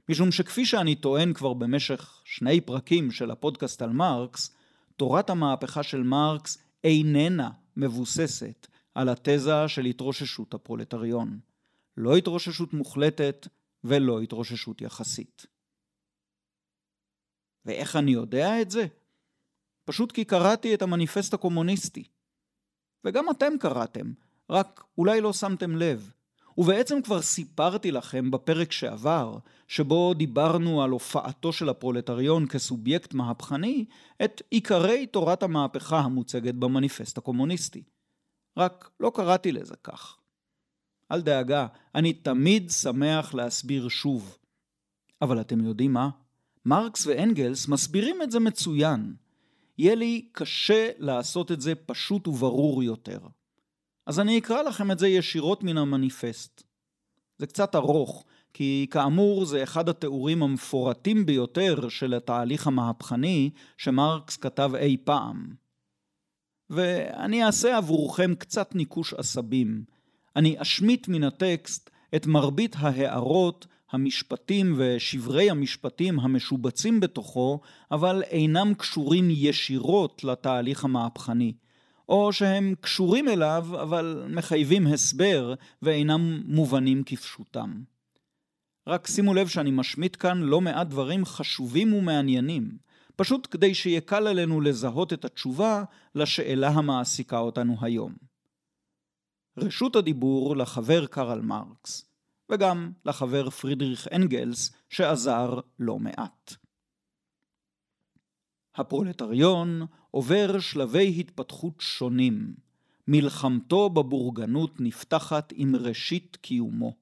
משום 0.08 0.32
שכפי 0.32 0.66
שאני 0.66 0.94
טוען 0.94 1.32
כבר 1.32 1.54
במשך 1.54 2.22
שני 2.24 2.60
פרקים 2.60 3.10
של 3.10 3.30
הפודקאסט 3.30 3.82
על 3.82 3.90
מרקס, 3.90 4.54
תורת 4.96 5.30
המהפכה 5.30 5.82
של 5.82 6.02
מרקס 6.02 6.58
איננה 6.84 7.50
מבוססת 7.76 8.66
על 8.94 9.08
התזה 9.08 9.68
של 9.68 9.84
התרוששות 9.84 10.54
הפרולטריון. 10.54 11.38
לא 11.96 12.16
התרוששות 12.16 12.72
מוחלטת 12.72 13.46
ולא 13.84 14.20
התרוששות 14.20 14.82
יחסית. 14.82 15.46
ואיך 17.64 17.96
אני 17.96 18.10
יודע 18.10 18.60
את 18.60 18.70
זה? 18.70 18.86
פשוט 19.84 20.12
כי 20.12 20.24
קראתי 20.24 20.74
את 20.74 20.82
המניפסט 20.82 21.34
הקומוניסטי. 21.34 22.04
וגם 23.04 23.30
אתם 23.30 23.52
קראתם, 23.60 24.12
רק 24.50 24.84
אולי 24.98 25.20
לא 25.20 25.32
שמתם 25.32 25.76
לב. 25.76 26.12
ובעצם 26.58 27.02
כבר 27.02 27.22
סיפרתי 27.22 27.90
לכם 27.90 28.30
בפרק 28.30 28.72
שעבר, 28.72 29.38
שבו 29.68 30.14
דיברנו 30.14 30.82
על 30.82 30.90
הופעתו 30.90 31.52
של 31.52 31.68
הפרולטריון 31.68 32.46
כסובייקט 32.48 33.14
מהפכני, 33.14 33.84
את 34.24 34.42
עיקרי 34.50 35.06
תורת 35.06 35.42
המהפכה 35.42 35.98
המוצגת 36.00 36.54
במניפסט 36.54 37.18
הקומוניסטי. 37.18 37.82
רק 38.56 38.90
לא 39.00 39.12
קראתי 39.14 39.52
לזה 39.52 39.74
כך. 39.84 40.16
אל 41.12 41.20
דאגה, 41.20 41.66
אני 41.94 42.12
תמיד 42.12 42.70
שמח 42.70 43.34
להסביר 43.34 43.88
שוב. 43.88 44.38
אבל 45.22 45.40
אתם 45.40 45.64
יודעים 45.64 45.92
מה? 45.92 46.10
מרקס 46.66 47.06
ואנגלס 47.06 47.68
מסבירים 47.68 48.22
את 48.22 48.30
זה 48.30 48.40
מצוין. 48.40 49.14
יהיה 49.78 49.94
לי 49.94 50.28
קשה 50.32 50.90
לעשות 50.98 51.52
את 51.52 51.60
זה 51.60 51.74
פשוט 51.74 52.28
וברור 52.28 52.82
יותר. 52.82 53.18
אז 54.06 54.20
אני 54.20 54.38
אקרא 54.38 54.62
לכם 54.62 54.90
את 54.90 54.98
זה 54.98 55.08
ישירות 55.08 55.62
מן 55.62 55.78
המניפסט. 55.78 56.62
זה 57.38 57.46
קצת 57.46 57.74
ארוך, 57.74 58.24
כי 58.54 58.86
כאמור 58.90 59.44
זה 59.44 59.62
אחד 59.62 59.88
התיאורים 59.88 60.42
המפורטים 60.42 61.26
ביותר 61.26 61.88
של 61.88 62.14
התהליך 62.14 62.66
המהפכני 62.66 63.50
שמרקס 63.78 64.36
כתב 64.36 64.70
אי 64.74 64.96
פעם. 65.04 65.54
ואני 66.70 67.44
אעשה 67.44 67.76
עבורכם 67.76 68.34
קצת 68.34 68.74
ניקוש 68.74 69.14
עשבים. 69.14 69.84
אני 70.36 70.62
אשמיט 70.62 71.08
מן 71.08 71.24
הטקסט 71.24 71.90
את 72.16 72.26
מרבית 72.26 72.76
ההערות 72.78 73.66
המשפטים 73.90 74.74
ושברי 74.76 75.50
המשפטים 75.50 76.20
המשובצים 76.20 77.00
בתוכו, 77.00 77.60
אבל 77.90 78.22
אינם 78.22 78.74
קשורים 78.74 79.28
ישירות 79.30 80.24
לתהליך 80.24 80.84
המהפכני. 80.84 81.52
או 82.08 82.32
שהם 82.32 82.74
קשורים 82.80 83.28
אליו, 83.28 83.66
אבל 83.82 84.26
מחייבים 84.28 84.86
הסבר 84.86 85.54
ואינם 85.82 86.42
מובנים 86.44 87.02
כפשוטם. 87.06 87.82
רק 88.86 89.06
שימו 89.06 89.34
לב 89.34 89.48
שאני 89.48 89.70
משמיט 89.70 90.16
כאן 90.20 90.38
לא 90.38 90.60
מעט 90.60 90.86
דברים 90.86 91.24
חשובים 91.24 91.92
ומעניינים, 91.92 92.78
פשוט 93.16 93.48
כדי 93.50 93.74
שיהיה 93.74 94.00
קל 94.00 94.26
עלינו 94.26 94.60
לזהות 94.60 95.12
את 95.12 95.24
התשובה 95.24 95.84
לשאלה 96.14 96.68
המעסיקה 96.68 97.38
אותנו 97.38 97.76
היום. 97.80 98.14
רשות 99.56 99.96
הדיבור 99.96 100.56
לחבר 100.56 101.06
קרל 101.06 101.40
מרקס. 101.40 102.09
וגם 102.50 102.92
לחבר 103.04 103.50
פרידריך 103.50 104.08
אנגלס 104.12 104.72
שעזר 104.88 105.60
לא 105.78 105.98
מעט. 105.98 106.54
הפרולטריון 108.74 109.86
עובר 110.10 110.60
שלבי 110.60 111.20
התפתחות 111.20 111.74
שונים. 111.80 112.54
מלחמתו 113.08 113.90
בבורגנות 113.90 114.80
נפתחת 114.80 115.52
עם 115.56 115.76
ראשית 115.76 116.36
קיומו. 116.40 116.92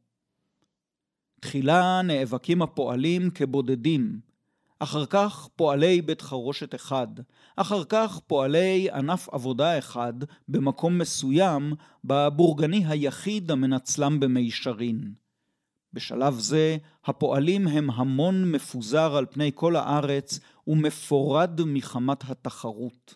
תחילה 1.40 2.02
נאבקים 2.02 2.62
הפועלים 2.62 3.30
כבודדים, 3.30 4.20
אחר 4.78 5.06
כך 5.06 5.48
פועלי 5.56 6.02
בית 6.02 6.22
חרושת 6.22 6.74
אחד, 6.74 7.06
אחר 7.56 7.84
כך 7.84 8.20
פועלי 8.26 8.90
ענף 8.90 9.28
עבודה 9.28 9.78
אחד 9.78 10.12
במקום 10.48 10.98
מסוים 10.98 11.72
בבורגני 12.04 12.86
היחיד 12.86 13.50
המנצלם 13.50 14.20
במישרין. 14.20 15.12
בשלב 15.98 16.38
זה 16.38 16.76
הפועלים 17.04 17.68
הם 17.68 17.90
המון 17.90 18.52
מפוזר 18.52 19.16
על 19.16 19.26
פני 19.26 19.50
כל 19.54 19.76
הארץ 19.76 20.40
ומפורד 20.66 21.60
מחמת 21.66 22.30
התחרות. 22.30 23.14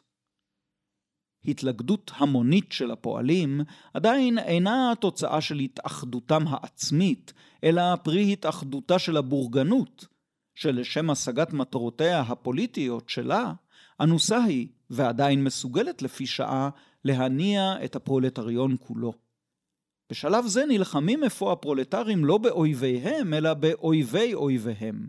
התלכדות 1.44 2.10
המונית 2.14 2.72
של 2.72 2.90
הפועלים 2.90 3.60
עדיין 3.94 4.38
אינה 4.38 4.92
התוצאה 4.92 5.40
של 5.40 5.58
התאחדותם 5.58 6.42
העצמית, 6.48 7.32
אלא 7.64 7.96
פרי 7.96 8.32
התאחדותה 8.32 8.98
של 8.98 9.16
הבורגנות, 9.16 10.06
שלשם 10.54 11.10
השגת 11.10 11.52
מטרותיה 11.52 12.20
הפוליטיות 12.20 13.08
שלה, 13.08 13.52
אנוסה 14.00 14.44
היא, 14.44 14.68
ועדיין 14.90 15.44
מסוגלת 15.44 16.02
לפי 16.02 16.26
שעה, 16.26 16.70
להניע 17.04 17.84
את 17.84 17.96
הפרולטריון 17.96 18.76
כולו. 18.80 19.21
בשלב 20.10 20.46
זה 20.46 20.64
נלחמים 20.68 21.24
אפוא 21.24 21.52
הפרולטרים 21.52 22.24
לא 22.24 22.38
באויביהם, 22.38 23.34
אלא 23.34 23.54
באויבי 23.54 24.34
אויביהם. 24.34 25.08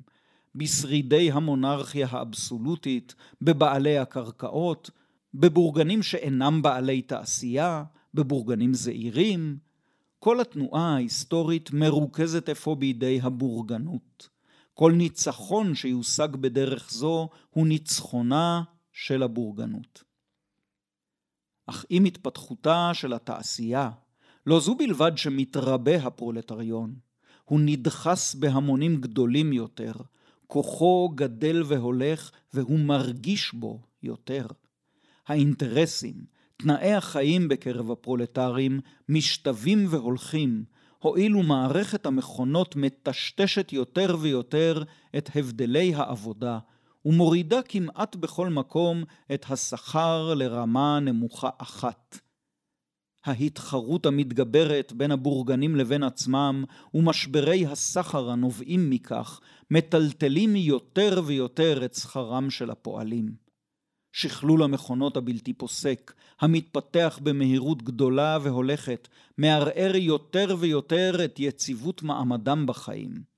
בשרידי 0.56 1.32
המונרכיה 1.32 2.08
האבסולוטית, 2.12 3.16
בבעלי 3.41 3.98
הקרקעות, 3.98 4.89
בבורגנים 5.34 6.04
שאינם 6.04 6.62
בעלי 6.62 7.02
תעשייה, 7.02 7.84
בבורגנים 8.14 8.74
זעירים. 8.74 9.58
כל 10.20 10.41
התנועה 10.41 10.94
ההיסטורית 10.94 11.72
מרוכזת 11.72 12.50
אפוא 12.50 12.76
בידי 12.76 13.20
הבורגנות. 13.24 14.30
כל 14.74 14.91
ניצחון 14.91 15.76
שיושג 15.76 16.36
בדרך 16.36 16.91
זו 16.91 17.30
הוא 17.50 17.68
ניצחונה 17.68 18.64
של 18.91 19.24
הבורגנות. 19.24 20.04
אך 21.66 21.86
עם 21.89 22.06
התפתחותה 22.06 22.91
של 22.94 23.14
התעשייה, 23.14 23.89
לא 24.46 24.60
זו 24.60 24.76
בלבד 24.76 25.12
שמתרבה 25.16 25.96
הפרולטריון, 25.96 26.96
הוא 27.46 27.60
נדחס 27.64 28.36
בהמונים 28.36 28.96
גדולים 28.96 29.54
יותר, 29.54 29.91
כוחו 30.48 31.10
גדל 31.16 31.64
והולך 31.66 32.32
והוא 32.54 32.80
מרגיש 32.80 33.54
בו 33.54 33.82
יותר. 34.04 34.48
האינטרסים, 35.28 36.14
תנאי 36.58 36.94
החיים 36.94 37.48
בקרב 37.48 37.91
הפרולטרים 37.91 38.80
משתווים 39.10 39.86
והולכים, 39.89 40.64
הואיל 41.00 41.36
ומערכת 41.36 42.06
המכונות 42.06 42.76
מטשטשת 42.76 43.74
יותר 43.74 44.16
ויותר 44.20 44.84
את 45.18 45.30
הבדלי 45.36 45.96
העבודה, 45.96 46.60
ומורידה 47.06 47.62
כמעט 47.62 48.16
בכל 48.16 48.50
מקום 48.50 49.04
את 49.34 49.46
השכר 49.50 50.34
לרמה 50.34 51.00
נמוכה 51.00 51.50
אחת. 51.58 52.20
ההתחרות 53.26 54.05
המתגברת 54.05 54.93
בין 54.93 55.11
הבורגנים 55.11 55.76
לבין 55.76 56.03
עצמם 56.03 56.63
ומשברי 56.93 57.65
הסחר 57.65 58.30
הנובעים 58.30 58.89
מכך 58.89 59.39
מטלטלים 59.71 60.55
יותר 60.55 61.21
ויותר 61.26 61.86
את 61.86 61.95
שכרם 61.95 62.49
של 62.49 62.69
הפועלים. 62.69 63.43
שכלול 64.13 64.63
המכונות 64.63 65.17
הבלתי 65.17 65.53
פוסק, 65.53 66.13
המתפתח 66.41 67.19
במהירות 67.24 67.84
גדולה 67.84 68.38
והולכת, 68.41 69.07
מערער 69.38 69.95
יותר 69.95 70.55
ויותר 70.59 71.26
את 71.26 71.39
יציבות 71.39 72.03
מעמדם 72.03 72.65
בחיים. 72.65 73.34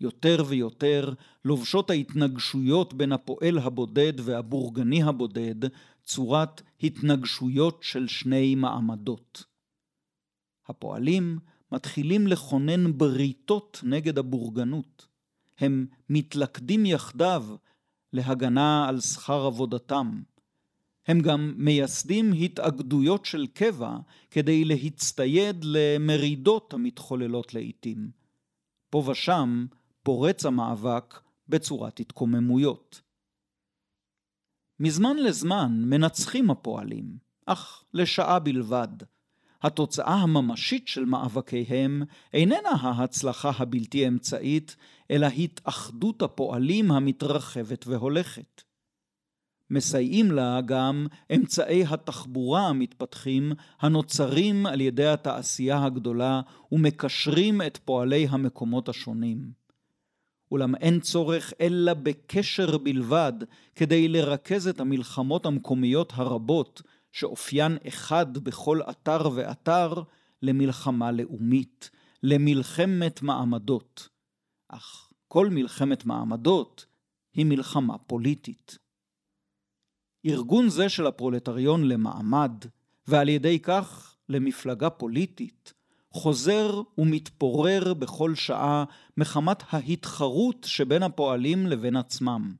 יותר 0.00 0.44
ויותר 0.46 1.12
לובשות 1.44 1.90
ההתנגשויות 1.90 2.94
בין 2.94 3.12
הפועל 3.12 3.58
הבודד 3.58 4.12
והבורגני 4.16 5.02
הבודד 5.02 5.68
צורת 6.04 6.62
התנגשויות 6.82 7.82
של 7.82 8.08
שני 8.08 8.54
מעמדות. 8.54 9.44
הפועלים 10.68 11.38
מתחילים 11.72 12.26
לכונן 12.26 12.98
בריתות 12.98 13.80
נגד 13.82 14.18
הבורגנות. 14.18 15.06
הם 15.58 15.86
מתלכדים 16.08 16.86
יחדיו 16.86 17.46
להגנה 18.12 18.88
על 18.88 19.00
שכר 19.00 19.46
עבודתם. 19.46 20.22
הם 21.06 21.20
גם 21.20 21.54
מייסדים 21.56 22.32
התאגדויות 22.32 23.24
של 23.24 23.46
קבע 23.46 23.96
כדי 24.30 24.64
להצטייד 24.64 25.64
למרידות 25.64 26.74
המתחוללות 26.74 27.54
לעתים. 27.54 28.10
פה 28.90 29.02
ושם 29.10 29.66
פורץ 30.02 30.46
המאבק 30.46 31.20
בצורת 31.48 32.00
התקוממויות. 32.00 33.00
מזמן 34.80 35.16
לזמן 35.16 35.82
מנצחים 35.84 36.50
הפועלים, 36.50 37.16
אך 37.46 37.84
לשעה 37.94 38.38
בלבד. 38.38 38.88
התוצאה 39.62 40.14
הממשית 40.14 40.88
של 40.88 41.04
מאבקיהם 41.04 42.02
איננה 42.32 42.70
ההצלחה 42.80 43.50
הבלתי 43.58 44.08
אמצעית, 44.08 44.76
אלא 45.10 45.26
התאחדות 45.26 46.22
הפועלים 46.22 46.90
המתרחבת 46.90 47.86
והולכת. 47.86 48.62
מסייעים 49.70 50.32
לה 50.32 50.60
גם 50.60 51.06
אמצעי 51.34 51.84
התחבורה 51.84 52.68
המתפתחים 52.68 53.52
הנוצרים 53.80 54.66
על 54.66 54.80
ידי 54.80 55.06
התעשייה 55.06 55.84
הגדולה 55.84 56.40
ומקשרים 56.72 57.62
את 57.62 57.78
פועלי 57.84 58.26
המקומות 58.30 58.88
השונים. 58.88 59.59
אולם 60.50 60.74
אין 60.74 61.00
צורך 61.00 61.52
אלא 61.60 61.94
בקשר 61.94 62.78
בלבד 62.78 63.32
כדי 63.74 64.08
לרכז 64.08 64.68
את 64.68 64.80
המלחמות 64.80 65.46
המקומיות 65.46 66.12
הרבות 66.16 66.82
שאופיין 67.12 67.78
אחד 67.88 68.38
בכל 68.38 68.80
אתר 68.90 69.30
ואתר 69.34 70.02
למלחמה 70.42 71.12
לאומית, 71.12 71.90
למלחמת 72.22 73.22
מעמדות. 73.22 74.08
אך 74.68 75.12
כל 75.28 75.48
מלחמת 75.50 76.04
מעמדות 76.04 76.86
היא 77.34 77.46
מלחמה 77.46 77.98
פוליטית. 77.98 78.78
ארגון 80.26 80.68
זה 80.68 80.88
של 80.88 81.06
הפרולטריון 81.06 81.88
למעמד, 81.88 82.52
ועל 83.06 83.28
ידי 83.28 83.58
כך 83.58 84.16
למפלגה 84.28 84.90
פוליטית, 84.90 85.74
חוזר 86.12 86.82
ומתפורר 86.98 87.94
בכל 87.94 88.34
שעה 88.34 88.84
מחמת 89.16 89.62
ההתחרות 89.70 90.66
שבין 90.68 91.02
הפועלים 91.02 91.66
לבין 91.66 91.96
עצמם. 91.96 92.54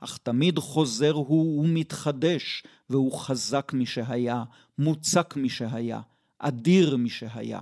אך 0.00 0.18
תמיד 0.18 0.58
חוזר 0.58 1.12
הוא 1.12 1.64
ומתחדש, 1.64 2.62
והוא 2.90 3.18
חזק 3.18 3.72
משהיה, 3.74 4.44
מוצק 4.78 5.34
משהיה, 5.36 6.00
אדיר 6.38 6.96
משהיה. 6.96 7.60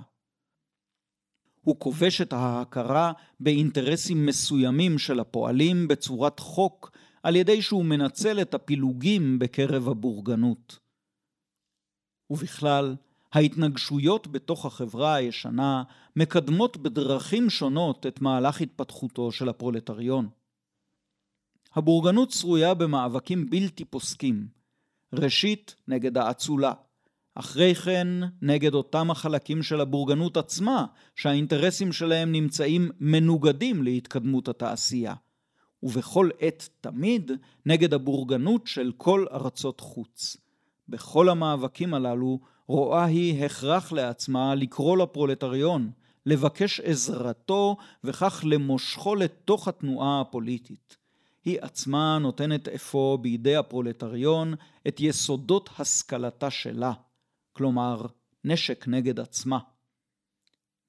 הוא 1.61 1.79
כובש 1.79 2.21
את 2.21 2.33
ההכרה 2.33 3.11
באינטרסים 3.39 4.25
מסוימים 4.25 4.97
של 4.97 5.19
הפועלים 5.19 5.87
בצורת 5.87 6.39
חוק, 6.39 6.91
על 7.23 7.35
ידי 7.35 7.61
שהוא 7.61 7.85
מנצל 7.85 8.41
את 8.41 8.53
הפילוגים 8.53 9.39
בקרב 9.39 9.89
הבורגנות. 9.89 10.79
ובכלל, 12.29 12.95
ההתנגשויות 13.33 14.27
בתוך 14.27 14.65
החברה 14.65 15.15
הישנה 15.15 15.83
מקדמות 16.15 16.77
בדרכים 16.77 17.49
שונות 17.49 18.05
את 18.05 18.21
מהלך 18.21 18.61
התפתחותו 18.61 19.31
של 19.31 19.49
הפרולטריון. 19.49 20.29
הבורגנות 21.75 22.29
צרויה 22.29 22.73
במאבקים 22.73 23.49
בלתי 23.49 23.85
פוסקים, 23.85 24.47
ראשית 25.13 25.75
נגד 25.87 26.17
האצולה, 26.17 26.73
אחרי 27.35 27.75
כן 27.75 28.07
נגד 28.41 28.73
אותם 28.73 29.11
החלקים 29.11 29.63
של 29.63 29.81
הבורגנות 29.81 30.37
עצמה, 30.37 30.85
שהאינטרסים 31.15 31.93
שלהם 31.93 32.31
נמצאים 32.31 32.91
מנוגדים 32.99 33.83
להתקדמות 33.83 34.47
התעשייה, 34.47 35.13
ובכל 35.83 36.29
עת 36.39 36.69
תמיד 36.81 37.31
נגד 37.65 37.93
הבורגנות 37.93 38.67
של 38.67 38.91
כל 38.97 39.25
ארצות 39.31 39.79
חוץ. 39.79 40.37
בכל 40.89 41.29
המאבקים 41.29 41.93
הללו 41.93 42.39
רואה 42.71 43.05
היא 43.05 43.45
הכרח 43.45 43.91
לעצמה 43.91 44.55
לקרוא 44.55 44.97
לפרולטריון, 44.97 45.91
לבקש 46.25 46.79
עזרתו 46.79 47.77
וכך 48.03 48.43
למושכו 48.47 49.15
לתוך 49.15 49.67
התנועה 49.67 50.21
הפוליטית. 50.21 50.97
היא 51.45 51.57
עצמה 51.61 52.17
נותנת 52.21 52.67
אפוא 52.67 53.17
בידי 53.17 53.55
הפרולטריון 53.55 54.53
את 54.87 54.99
יסודות 54.99 55.69
השכלתה 55.79 56.49
שלה, 56.49 56.93
כלומר 57.53 58.05
נשק 58.43 58.87
נגד 58.87 59.19
עצמה. 59.19 59.59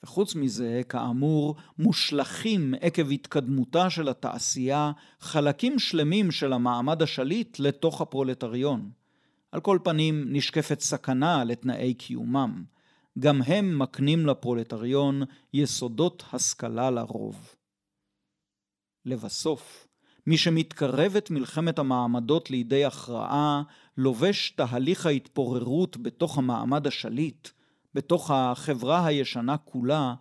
וחוץ 0.03 0.35
מזה, 0.35 0.80
כאמור, 0.89 1.57
מושלכים 1.78 2.74
עקב 2.80 3.11
התקדמותה 3.11 3.91
של 3.91 4.09
התעשייה 4.09 4.93
חלקים 5.20 5.78
שלמים 5.78 6.30
של 6.30 6.53
המעמד 6.53 7.03
השליט 7.03 7.59
לתוך 7.59 8.01
הפרולטריון. 8.01 9.02
על 9.53 9.61
כל 9.61 9.79
פנים 9.85 10.25
נשקפת 10.29 10.81
סכנה 10.81 11.45
לתנאי 11.45 11.95
קיומם. 11.95 12.65
גם 13.19 13.43
הם 13.43 13.79
מקנים 13.79 14.27
לפרולטריון 14.27 15.23
יסודות 15.55 16.25
השכלה 16.33 16.91
לרוב. 16.91 17.55
לבסוף, 19.05 19.89
מי 20.27 20.37
שמתקרבת 20.37 21.31
מלחמת 21.31 21.79
המעמדות 21.79 22.51
לידי 22.51 22.85
הכרעה, 22.85 23.63
לובש 23.97 24.51
תהליך 24.51 25.07
ההתפוררות 25.07 25.97
בתוך 25.97 26.39
המעמד 26.39 26.87
השליט, 26.87 27.49
בתוך 27.95 28.31
החברה 28.31 29.07
הישנה 29.07 29.57
כולה, 29.57 30.15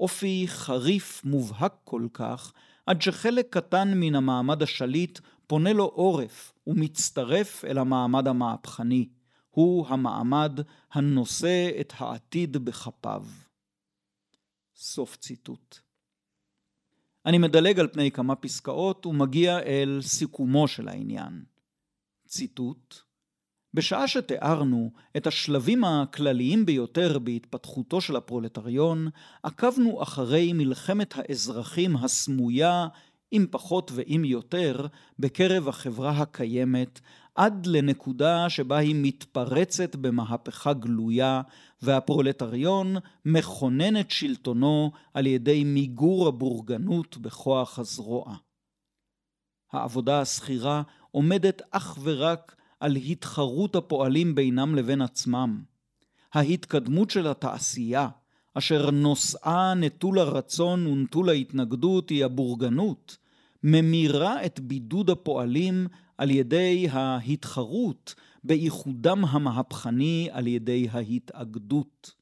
אופי 0.00 0.44
חריף 0.48 1.24
מובהק 1.24 1.74
כל 1.84 2.06
כך, 2.12 2.52
עד 2.86 3.02
שחלק 3.02 3.46
קטן 3.50 4.00
מן 4.00 4.14
המעמד 4.14 4.62
השליט 4.62 5.18
פונה 5.46 5.72
לו 5.72 5.84
עורף 5.84 6.52
ומצטרף 6.66 7.64
אל 7.64 7.78
המעמד 7.78 8.28
המהפכני. 8.28 9.08
הוא 9.50 9.86
המעמד 9.88 10.60
הנושא 10.92 11.70
את 11.80 11.92
העתיד 11.96 12.56
בכפיו. 12.56 13.26
סוף 14.76 15.16
ציטוט. 15.16 15.78
אני 17.26 17.38
מדלג 17.38 17.80
על 17.80 17.88
פני 17.88 18.10
כמה 18.10 18.36
פסקאות 18.36 19.06
ומגיע 19.06 19.58
אל 19.58 19.98
סיכומו 20.02 20.68
של 20.68 20.88
העניין. 20.88 21.44
ציטוט 22.26 22.94
בשעה 23.74 24.08
שתיארנו 24.08 24.90
את 25.16 25.26
השלבים 25.26 25.84
הכלליים 25.84 26.66
ביותר 26.66 27.18
בהתפתחותו 27.18 28.00
של 28.00 28.16
הפרולטריון, 28.16 29.08
עקבנו 29.42 30.02
אחרי 30.02 30.52
מלחמת 30.52 31.14
האזרחים 31.16 31.96
הסמויה, 31.96 32.88
אם 33.32 33.46
פחות 33.50 33.90
ואם 33.94 34.22
יותר, 34.24 34.86
בקרב 35.18 35.68
החברה 35.68 36.10
הקיימת, 36.10 37.00
עד 37.34 37.66
לנקודה 37.66 38.50
שבה 38.50 38.76
היא 38.78 38.96
מתפרצת 38.98 39.96
במהפכה 39.96 40.72
גלויה, 40.72 41.42
והפרולטריון 41.82 42.96
מכונן 43.24 44.00
את 44.00 44.10
שלטונו 44.10 44.90
על 45.14 45.26
ידי 45.26 45.64
מיגור 45.64 46.28
הבורגנות 46.28 47.16
בכוח 47.16 47.78
הזרוע. 47.78 48.36
העבודה 49.72 50.20
השכירה 50.20 50.82
עומדת 51.10 51.62
אך 51.70 51.98
ורק 52.02 52.54
על 52.80 52.96
התחרות 52.96 53.76
הפועלים 53.76 54.34
בינם 54.34 54.74
לבין 54.74 55.02
עצמם. 55.02 55.62
ההתקדמות 56.34 57.10
של 57.10 57.26
התעשייה, 57.26 58.08
אשר 58.54 58.90
נושאה 58.90 59.74
נטול 59.74 60.18
הרצון 60.18 60.86
ונטול 60.86 61.28
ההתנגדות 61.28 62.10
היא 62.10 62.24
הבורגנות, 62.24 63.16
ממירה 63.62 64.46
את 64.46 64.60
בידוד 64.60 65.10
הפועלים 65.10 65.86
על 66.18 66.30
ידי 66.30 66.86
ההתחרות 66.90 68.14
באיחודם 68.44 69.24
המהפכני 69.24 70.28
על 70.32 70.46
ידי 70.46 70.88
ההתאגדות. 70.90 72.14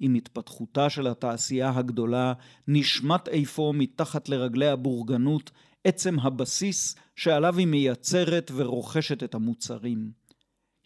עם 0.00 0.14
התפתחותה 0.14 0.90
של 0.90 1.06
התעשייה 1.06 1.72
הגדולה 1.76 2.32
נשמט 2.68 3.28
אפוא 3.28 3.74
מתחת 3.74 4.28
לרגלי 4.28 4.68
הבורגנות 4.68 5.50
עצם 5.88 6.20
הבסיס 6.20 6.94
שעליו 7.16 7.58
היא 7.58 7.66
מייצרת 7.66 8.50
ורוכשת 8.54 9.22
את 9.22 9.34
המוצרים. 9.34 10.12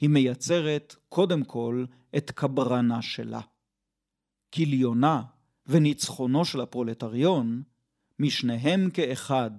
היא 0.01 0.09
מייצרת, 0.09 0.97
קודם 1.09 1.45
כל, 1.45 1.85
את 2.17 2.31
קברנה 2.31 3.03
שלה. 3.03 3.41
כליונה 4.55 5.23
וניצחונו 5.67 6.45
של 6.45 6.61
הפרולטריון, 6.61 7.63
משניהם 8.19 8.91
כאחד 8.91 9.51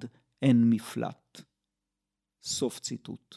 אין 0.42 0.70
מפלט. 0.70 1.42
סוף 2.44 2.80
ציטוט. 2.80 3.36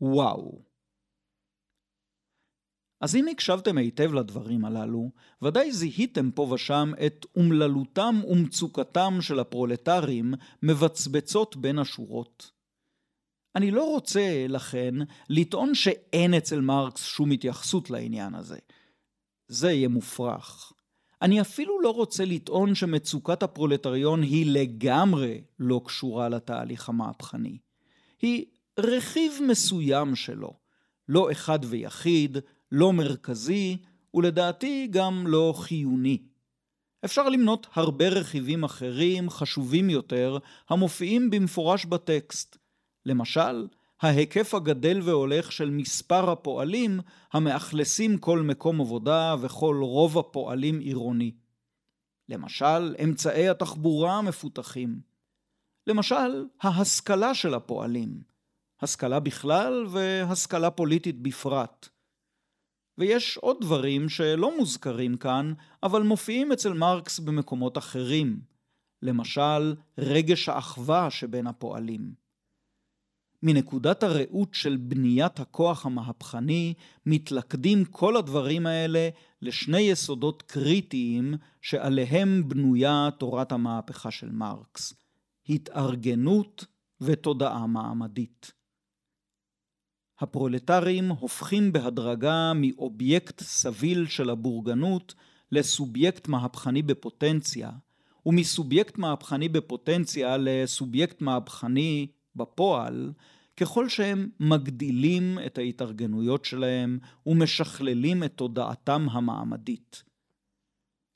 וואו. 0.00 0.67
אז 3.00 3.16
אם 3.16 3.28
הקשבתם 3.28 3.78
היטב 3.78 4.14
לדברים 4.14 4.64
הללו, 4.64 5.10
ודאי 5.42 5.72
זיהיתם 5.72 6.30
פה 6.30 6.42
ושם 6.42 6.92
את 7.06 7.26
אומללותם 7.36 8.20
ומצוקתם 8.28 9.18
של 9.20 9.38
הפרולטרים 9.40 10.34
מבצבצות 10.62 11.56
בין 11.56 11.78
השורות. 11.78 12.50
אני 13.56 13.70
לא 13.70 13.84
רוצה, 13.84 14.46
לכן, 14.48 14.94
לטעון 15.28 15.74
שאין 15.74 16.34
אצל 16.34 16.60
מרקס 16.60 17.04
שום 17.04 17.30
התייחסות 17.30 17.90
לעניין 17.90 18.34
הזה. 18.34 18.58
זה 19.48 19.72
יהיה 19.72 19.88
מופרך. 19.88 20.72
אני 21.22 21.40
אפילו 21.40 21.80
לא 21.80 21.90
רוצה 21.90 22.24
לטעון 22.24 22.74
שמצוקת 22.74 23.42
הפרולטריון 23.42 24.22
היא 24.22 24.46
לגמרי 24.46 25.42
לא 25.58 25.80
קשורה 25.84 26.28
לתהליך 26.28 26.88
המהפכני. 26.88 27.58
היא 28.22 28.44
רכיב 28.78 29.32
מסוים 29.48 30.16
שלו, 30.16 30.52
לא 31.08 31.32
אחד 31.32 31.58
ויחיד, 31.62 32.38
לא 32.72 32.92
מרכזי, 32.92 33.76
ולדעתי 34.14 34.88
גם 34.90 35.26
לא 35.26 35.54
חיוני. 35.56 36.18
אפשר 37.04 37.28
למנות 37.28 37.66
הרבה 37.74 38.08
רכיבים 38.08 38.64
אחרים, 38.64 39.30
חשובים 39.30 39.90
יותר, 39.90 40.38
המופיעים 40.68 41.30
במפורש 41.30 41.84
בטקסט. 41.84 42.56
למשל, 43.06 43.66
ההיקף 44.00 44.54
הגדל 44.54 45.00
והולך 45.02 45.52
של 45.52 45.70
מספר 45.70 46.30
הפועלים 46.30 47.00
המאכלסים 47.32 48.18
כל 48.18 48.42
מקום 48.42 48.80
עבודה 48.80 49.34
וכל 49.40 49.76
רוב 49.82 50.18
הפועלים 50.18 50.78
עירוני. 50.78 51.32
למשל, 52.28 52.94
אמצעי 53.04 53.48
התחבורה 53.48 54.18
המפותחים. 54.18 55.00
למשל, 55.86 56.46
ההשכלה 56.60 57.34
של 57.34 57.54
הפועלים. 57.54 58.22
השכלה 58.80 59.20
בכלל 59.20 59.86
והשכלה 59.90 60.70
פוליטית 60.70 61.22
בפרט. 61.22 61.88
ויש 62.98 63.36
עוד 63.36 63.56
דברים 63.60 64.08
שלא 64.08 64.58
מוזכרים 64.58 65.16
כאן, 65.16 65.52
אבל 65.82 66.02
מופיעים 66.02 66.52
אצל 66.52 66.72
מרקס 66.72 67.18
במקומות 67.18 67.78
אחרים. 67.78 68.40
למשל, 69.02 69.74
רגש 69.98 70.48
האחווה 70.48 71.10
שבין 71.10 71.46
הפועלים. 71.46 72.12
מנקודת 73.42 74.02
הראות 74.02 74.54
של 74.54 74.76
בניית 74.76 75.40
הכוח 75.40 75.86
המהפכני, 75.86 76.74
מתלכדים 77.06 77.84
כל 77.84 78.16
הדברים 78.16 78.66
האלה 78.66 79.08
לשני 79.42 79.80
יסודות 79.80 80.42
קריטיים 80.42 81.34
שעליהם 81.62 82.48
בנויה 82.48 83.08
תורת 83.18 83.52
המהפכה 83.52 84.10
של 84.10 84.30
מרקס, 84.30 84.94
התארגנות 85.48 86.64
ותודעה 87.00 87.66
מעמדית. 87.66 88.57
הפרולטרים 90.20 91.08
הופכים 91.08 91.72
בהדרגה 91.72 92.52
מאובייקט 92.54 93.40
סביל 93.40 94.06
של 94.06 94.30
הבורגנות 94.30 95.14
לסובייקט 95.52 96.28
מהפכני 96.28 96.82
בפוטנציה, 96.82 97.70
ומסובייקט 98.26 98.98
מהפכני 98.98 99.48
בפוטנציה 99.48 100.36
לסובייקט 100.36 101.20
מהפכני 101.22 102.06
בפועל, 102.36 103.12
ככל 103.56 103.88
שהם 103.88 104.28
מגדילים 104.40 105.38
את 105.46 105.58
ההתארגנויות 105.58 106.44
שלהם 106.44 106.98
ומשכללים 107.26 108.24
את 108.24 108.32
תודעתם 108.34 109.06
המעמדית. 109.10 110.02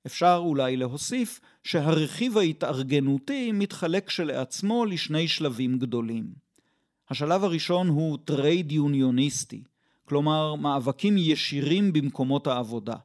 אפשר 0.06 0.40
אולי 0.44 0.76
להוסיף 0.76 1.40
שהרכיב 1.64 2.38
ההתארגנותי 2.38 3.52
מתחלק 3.52 4.06
כשלעצמו 4.06 4.84
לשני 4.84 5.28
שלבים 5.28 5.78
גדולים. 5.78 6.51
השלב 7.12 7.44
הראשון 7.44 7.88
הוא 7.88 8.18
טרייד 8.24 8.72
יוניוניסטי, 8.72 9.62
כלומר 10.04 10.54
מאבקים 10.54 11.14
ישירים 11.18 11.92
במקומות 11.92 12.46
העבודה. 12.46 12.96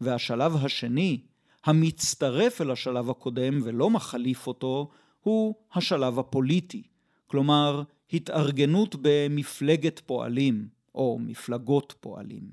והשלב 0.00 0.56
השני, 0.56 1.20
המצטרף 1.64 2.60
אל 2.60 2.70
השלב 2.70 3.10
הקודם 3.10 3.60
ולא 3.64 3.90
מחליף 3.90 4.46
אותו, 4.46 4.90
הוא 5.20 5.54
השלב 5.74 6.18
הפוליטי, 6.18 6.82
כלומר 7.26 7.82
התארגנות 8.12 8.94
במפלגת 9.02 9.98
פועלים 10.06 10.68
או 10.94 11.18
מפלגות 11.20 11.94
פועלים. 12.00 12.50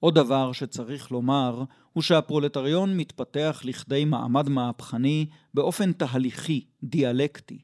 עוד 0.00 0.14
דבר 0.14 0.52
שצריך 0.52 1.12
לומר 1.12 1.64
הוא 1.92 2.02
שהפרולטריון 2.02 2.96
מתפתח 2.96 3.60
לכדי 3.64 4.04
מעמד 4.04 4.48
מהפכני 4.48 5.26
באופן 5.54 5.92
תהליכי, 5.92 6.66
דיאלקטי. 6.82 7.62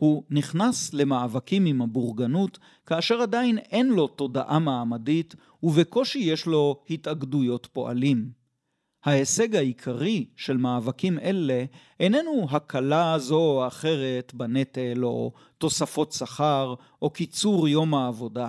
הוא 0.00 0.22
נכנס 0.30 0.94
למאבקים 0.94 1.66
עם 1.66 1.82
הבורגנות 1.82 2.58
כאשר 2.86 3.20
עדיין 3.20 3.58
אין 3.58 3.88
לו 3.88 4.08
תודעה 4.08 4.58
מעמדית 4.58 5.34
ובקושי 5.62 6.18
יש 6.18 6.46
לו 6.46 6.82
התאגדויות 6.90 7.68
פועלים. 7.72 8.30
ההישג 9.04 9.56
העיקרי 9.56 10.26
של 10.36 10.56
מאבקים 10.56 11.18
אלה 11.18 11.64
איננו 12.00 12.46
הקלה 12.50 13.18
זו 13.18 13.40
או 13.40 13.66
אחרת 13.66 14.34
בנטל 14.34 15.04
או 15.04 15.32
תוספות 15.58 16.12
שכר 16.12 16.74
או 17.02 17.10
קיצור 17.10 17.68
יום 17.68 17.94
העבודה. 17.94 18.48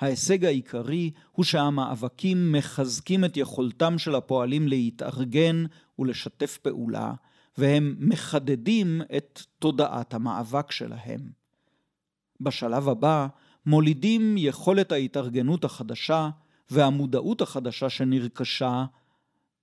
ההישג 0.00 0.44
העיקרי 0.44 1.10
הוא 1.32 1.44
שהמאבקים 1.44 2.52
מחזקים 2.52 3.24
את 3.24 3.36
יכולתם 3.36 3.98
של 3.98 4.14
הפועלים 4.14 4.68
להתארגן 4.68 5.64
ולשתף 5.98 6.58
פעולה, 6.62 7.12
והם 7.60 7.96
מחדדים 7.98 9.02
את 9.16 9.42
תודעת 9.58 10.14
המאבק 10.14 10.70
שלהם. 10.70 11.20
בשלב 12.40 12.88
הבא 12.88 13.26
מולידים 13.66 14.34
יכולת 14.38 14.92
ההתארגנות 14.92 15.64
החדשה 15.64 16.30
והמודעות 16.70 17.40
החדשה 17.40 17.90
שנרכשה 17.90 18.84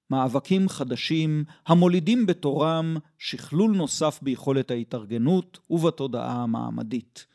מאבקים 0.10 0.70
חדשים 0.70 1.44
המולידים 1.68 2.26
בתורם 2.26 2.98
שכלול 3.18 3.76
נוסף 3.76 4.20
ביכולת 4.22 4.72
ההתארגנות 4.72 5.60
ובתודעה 5.70 6.44
המעמדית. 6.44 7.26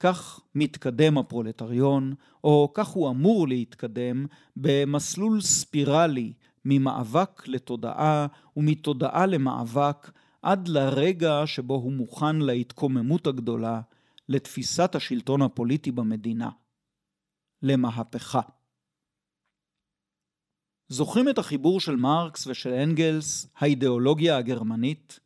כך 0.00 0.40
מתקדם 0.54 1.18
הפרולטריון, 1.18 2.14
או 2.44 2.70
כך 2.74 2.88
הוא 2.88 3.10
אמור 3.10 3.48
להתקדם, 3.48 4.26
במסלול 4.56 5.40
ספירלי 5.40 6.32
ממאבק 6.64 7.48
לתודעה 7.48 8.26
ומתודעה 8.56 9.26
למאבק 9.26 10.10
עד 10.42 10.68
לרגע 10.68 11.42
שבו 11.46 11.74
הוא 11.74 11.92
מוכן 11.92 12.36
להתקוממות 12.36 13.26
הגדולה, 13.26 13.80
לתפיסת 14.28 14.94
השלטון 14.94 15.42
הפוליטי 15.42 15.92
במדינה, 15.92 16.50
למהפכה. 17.62 18.40
זוכרים 20.88 21.28
את 21.28 21.38
החיבור 21.38 21.80
של 21.80 21.96
מרקס 21.96 22.46
ושל 22.46 22.72
אנגלס, 22.72 23.46
האידיאולוגיה 23.56 24.36
הגרמנית? 24.36 25.20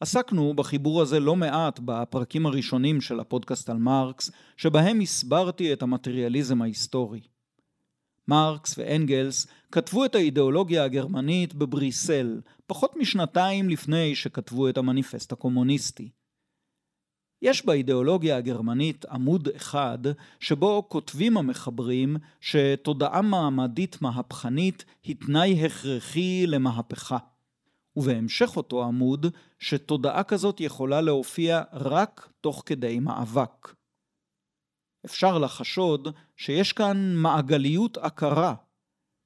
עסקנו 0.00 0.54
בחיבור 0.54 1.02
הזה 1.02 1.20
לא 1.20 1.36
מעט 1.36 1.80
בפרקים 1.84 2.46
הראשונים 2.46 3.00
של 3.00 3.20
הפודקאסט 3.20 3.70
על 3.70 3.76
מרקס, 3.76 4.30
שבהם 4.56 5.00
הסברתי 5.00 5.72
את 5.72 5.82
המטריאליזם 5.82 6.62
ההיסטורי. 6.62 7.20
מרקס 8.28 8.78
ואנגלס 8.78 9.46
כתבו 9.72 10.04
את 10.04 10.14
האידיאולוגיה 10.14 10.84
הגרמנית 10.84 11.54
בבריסל, 11.54 12.40
פחות 12.66 12.96
משנתיים 12.96 13.68
לפני 13.68 14.14
שכתבו 14.14 14.68
את 14.68 14.78
המניפסט 14.78 15.32
הקומוניסטי. 15.32 16.10
יש 17.42 17.66
באידיאולוגיה 17.66 18.36
הגרמנית 18.36 19.04
עמוד 19.04 19.48
אחד 19.56 19.98
שבו 20.40 20.88
כותבים 20.88 21.36
המחברים 21.36 22.16
שתודעה 22.40 23.22
מעמדית 23.22 24.02
מהפכנית 24.02 24.84
היא 25.02 25.16
תנאי 25.16 25.66
הכרחי 25.66 26.46
למהפכה. 26.46 27.18
ובהמשך 27.96 28.56
אותו 28.56 28.84
עמוד 28.84 29.26
שתודעה 29.58 30.22
כזאת 30.22 30.60
יכולה 30.60 31.00
להופיע 31.00 31.62
רק 31.72 32.28
תוך 32.40 32.62
כדי 32.66 32.98
מאבק. 32.98 33.74
אפשר 35.04 35.38
לחשוד 35.38 36.08
שיש 36.36 36.72
כאן 36.72 37.14
מעגליות 37.16 37.96
עקרה. 37.96 38.54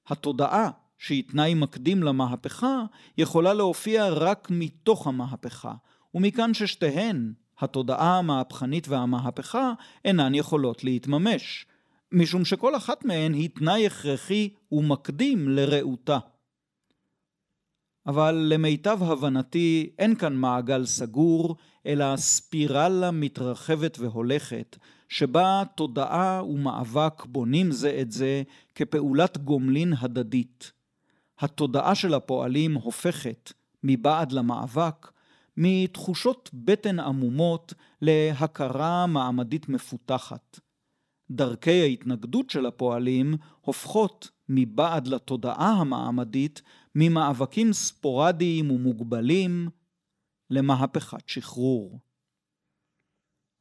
התודעה, 0.07 0.70
שהיא 0.99 1.24
תנאי 1.29 1.55
מקדים 1.55 2.03
למהפכה, 2.03 2.83
יכולה 3.18 3.55
להופיע 3.55 4.09
רק 4.09 4.49
מתוך 4.51 5.07
המהפכה, 5.07 5.74
ומכאן 6.14 6.55
ששתיהן, 6.55 7.33
התודעה 7.59 8.18
המהפכנית 8.18 8.89
והמהפכה 8.89 9.72
אינן 10.05 10.35
יכולות 10.35 10.85
להתממש, 10.85 11.66
משום 12.12 12.45
שכל 12.45 12.76
אחת 12.76 13.05
מהן 13.05 13.33
היא 13.35 13.51
תנאי 13.55 13.87
הכרחי 13.87 14.49
ומקדים 14.72 15.49
לרעותה. 15.49 16.18
אבל 18.07 18.35
למיטב 18.49 18.99
הבנתי 19.03 19.91
אין 19.99 20.14
כאן 20.14 20.35
מעגל 20.35 20.87
סגור, 20.87 21.57
אלא 21.87 22.16
ספירלה 22.16 23.11
מתרחבת 23.11 23.99
והולכת, 23.99 24.76
שבה 25.09 25.63
תודעה 25.75 26.43
ומאבק 26.45 27.27
בונים 27.27 27.71
זה 27.73 27.99
את 28.01 28.13
זה 28.13 28.43
כפעולת 28.75 29.39
גומלין 29.39 29.93
הדדית. 29.99 30.73
התודעה 31.39 31.95
של 31.95 32.15
הפועלים 32.15 32.75
הופכת 32.75 33.53
מבעד 33.83 34.33
למאבק 34.33 35.13
מתחושות 35.57 36.51
בטן 36.55 37.01
עמומות 37.01 37.75
להכרה 38.03 39.07
מעמדית 39.07 39.69
מפותחת. 39.69 40.61
דרכי 41.31 41.83
ההתנגדות 41.83 42.51
של 42.51 42.67
הפועלים 42.67 43.35
הופכות 43.61 44.31
מבעד 44.49 45.07
לתודעה 45.07 45.71
המעמדית 45.71 46.63
ממאבקים 46.95 47.73
ספורדיים 47.73 48.71
ומוגבלים 48.71 49.69
למהפכת 50.51 51.29
שחרור. 51.29 51.99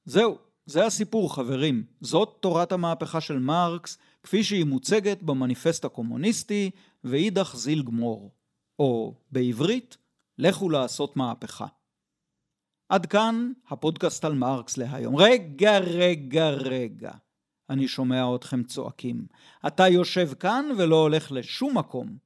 זהו, 0.05 0.37
זה 0.67 0.85
הסיפור 0.85 1.35
חברים. 1.35 1.83
זאת 2.01 2.37
תורת 2.39 2.71
המהפכה 2.71 3.21
של 3.21 3.39
מרקס 3.39 3.97
כפי 4.23 4.43
שהיא 4.43 4.65
מוצגת 4.65 5.23
במניפסט 5.23 5.85
הקומוניסטי 5.85 6.71
ואידך 7.03 7.55
זיל 7.55 7.83
גמור. 7.83 8.31
או 8.79 9.15
בעברית, 9.31 9.97
לכו 10.37 10.69
לעשות 10.69 11.17
מהפכה. 11.17 11.67
עד 12.89 13.05
כאן 13.05 13.51
הפודקאסט 13.67 14.25
על 14.25 14.33
מרקס 14.33 14.77
להיום. 14.77 15.15
רגע, 15.15 15.77
רגע, 15.77 16.49
רגע. 16.49 17.11
אני 17.69 17.87
שומע 17.87 18.35
אתכם 18.35 18.63
צועקים. 18.63 19.27
אתה 19.67 19.87
יושב 19.87 20.33
כאן 20.33 20.65
ולא 20.77 20.95
הולך 20.95 21.31
לשום 21.31 21.77
מקום. 21.77 22.17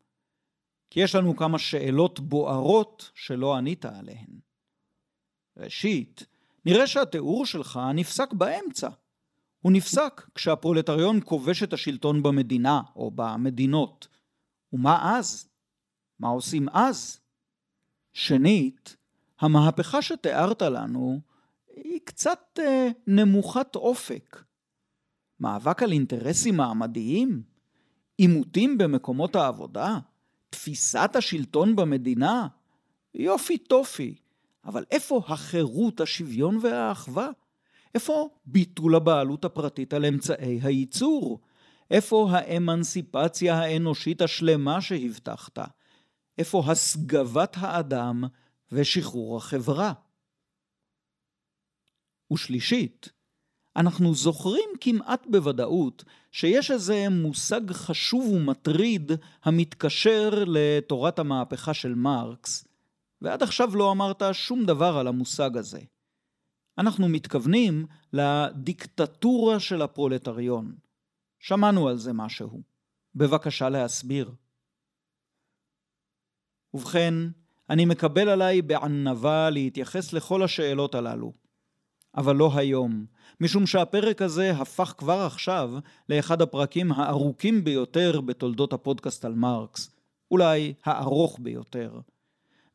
כי 0.90 1.00
יש 1.00 1.16
לנו 1.16 1.36
כמה 1.36 1.60
שאלות 1.60 2.20
בוערות 2.20 3.12
שלא 3.16 3.56
ענית 3.56 3.86
עליהן. 3.86 4.40
ראשית, 5.58 6.26
נראה 6.66 6.88
שהתיאור 6.88 7.46
שלך 7.46 7.80
נפסק 7.94 8.34
באמצע. 8.34 8.90
הוא 9.62 9.72
נפסק 9.72 10.30
כשהפרולטריון 10.36 11.20
כובש 11.26 11.64
את 11.64 11.74
השלטון 11.74 12.24
במדינה 12.24 12.82
או 12.96 13.12
במדינות. 13.16 14.08
ומה 14.74 15.18
אז? 15.18 15.50
מה 16.20 16.28
עושים 16.28 16.70
אז? 16.70 17.20
שנית, 18.14 18.96
המהפכה 19.40 20.02
שתיארת 20.02 20.62
לנו 20.62 21.20
היא 21.76 22.00
קצת 22.06 22.60
אה, 22.60 22.90
נמוכת 23.08 23.76
אופק. 23.76 24.44
מאבק 25.40 25.84
על 25.84 25.92
אינטרסים 25.92 26.58
מעמדיים? 26.58 27.44
עימותים 28.18 28.78
במקומות 28.78 29.36
העבודה? 29.36 30.00
תפיסת 30.50 31.12
השלטון 31.16 31.76
במדינה? 31.76 32.48
יופי 33.14 33.58
טופי, 33.58 34.16
אבל 34.66 34.86
איפה 34.92 35.22
החירות, 35.28 36.02
השוויון 36.02 36.60
והאחווה? 36.62 37.30
איפה 37.96 38.30
ביטול 38.46 38.96
הבעלות 38.96 39.46
הפרטית 39.46 39.94
על 39.94 40.06
אמצעי 40.06 40.60
הייצור? 40.64 41.40
איפה 41.92 42.28
האמנסיפציה 42.32 43.60
האנושית 43.60 44.22
השלמה 44.22 44.82
שהבטחת? 44.82 45.60
איפה 46.38 46.64
הסגבת 46.68 47.56
האדם 47.60 48.24
ושחרור 48.72 49.38
החברה? 49.38 49.94
ושלישית, 52.34 53.10
אנחנו 53.76 54.14
זוכרים 54.14 54.70
כמעט 54.82 55.28
בוודאות 55.30 56.04
שיש 56.32 56.72
איזה 56.72 57.10
מושג 57.10 57.72
חשוב 57.72 58.26
ומטריד 58.28 59.12
המתקשר 59.44 60.44
לתורת 60.48 61.20
המהפכה 61.20 61.74
של 61.74 61.96
מרקס, 61.96 62.68
ועד 63.22 63.44
עכשיו 63.44 63.76
לא 63.76 63.92
אמרת 63.92 64.22
שום 64.32 64.66
דבר 64.66 64.98
על 64.98 65.08
המושג 65.08 65.58
הזה. 65.58 65.80
אנחנו 66.78 67.10
מתכוונים 67.10 67.86
לדיקטטורה 68.14 69.60
של 69.60 69.82
הפרולטריון. 69.82 70.76
שמענו 71.40 71.88
על 71.88 71.98
זה 71.98 72.14
משהו. 72.14 72.62
בבקשה 73.16 73.70
להסביר. 73.70 74.32
ובכן, 76.74 77.14
אני 77.70 77.86
מקבל 77.86 78.30
עליי 78.30 78.62
בענווה 78.62 79.50
להתייחס 79.50 80.14
לכל 80.14 80.44
השאלות 80.44 80.96
הללו. 80.96 81.34
אבל 82.18 82.36
לא 82.36 82.52
היום, 82.56 83.06
משום 83.42 83.68
שהפרק 83.68 84.22
הזה 84.22 84.52
הפך 84.52 84.94
כבר 84.98 85.20
עכשיו 85.20 85.72
לאחד 86.10 86.42
הפרקים 86.42 86.92
הארוכים 86.92 87.64
ביותר 87.64 88.22
בתולדות 88.22 88.74
הפודקאסט 88.74 89.26
על 89.26 89.34
מרקס, 89.34 89.96
אולי 90.32 90.74
הארוך 90.84 91.40
ביותר. 91.42 92.00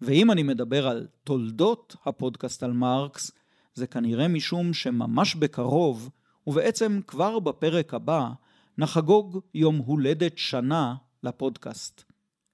ואם 0.01 0.31
אני 0.31 0.43
מדבר 0.43 0.89
על 0.89 1.07
תולדות 1.25 1.97
הפודקאסט 2.05 2.63
על 2.63 2.73
מרקס, 2.73 3.31
זה 3.75 3.87
כנראה 3.87 4.29
משום 4.29 4.75
שממש 4.75 5.35
בקרוב, 5.35 6.11
ובעצם 6.47 7.01
כבר 7.07 7.39
בפרק 7.39 7.95
הבא, 7.95 8.31
נחגוג 8.79 9.41
יום 9.55 9.77
הולדת 9.77 10.39
שנה 10.39 10.95
לפודקאסט. 11.23 12.05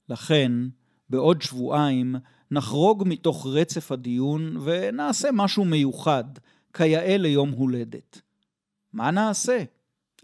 לכן, 0.08 0.52
בעוד 1.10 1.42
שבועיים 1.42 2.14
נחרוג 2.50 3.04
מתוך 3.06 3.46
רצף 3.46 3.92
הדיון 3.92 4.56
ונעשה 4.64 5.28
משהו 5.32 5.64
מיוחד, 5.64 6.24
כיאה 6.72 7.16
ליום 7.16 7.50
הולדת. 7.50 8.20
מה 8.92 9.10
נעשה? 9.10 9.64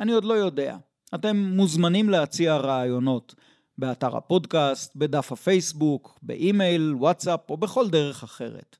אני 0.00 0.12
עוד 0.12 0.24
לא 0.24 0.34
יודע. 0.34 0.76
אתם 1.14 1.36
מוזמנים 1.36 2.08
להציע 2.08 2.56
רעיונות 2.56 3.34
באתר 3.78 4.16
הפודקאסט, 4.16 4.96
בדף 4.96 5.32
הפייסבוק, 5.32 6.18
באימייל, 6.22 6.94
וואטסאפ 6.94 7.50
או 7.50 7.56
בכל 7.56 7.90
דרך 7.90 8.22
אחרת. 8.22 8.76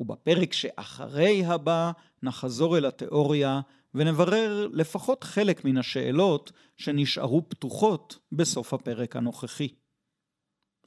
ובפרק 0.00 0.52
שאחרי 0.52 1.44
הבא 1.44 1.92
נחזור 2.22 2.78
אל 2.78 2.86
התיאוריה 2.86 3.60
ונברר 3.94 4.68
לפחות 4.72 5.24
חלק 5.24 5.64
מן 5.64 5.78
השאלות 5.78 6.52
שנשארו 6.76 7.48
פתוחות 7.48 8.18
בסוף 8.32 8.74
הפרק 8.74 9.16
הנוכחי. 9.16 9.68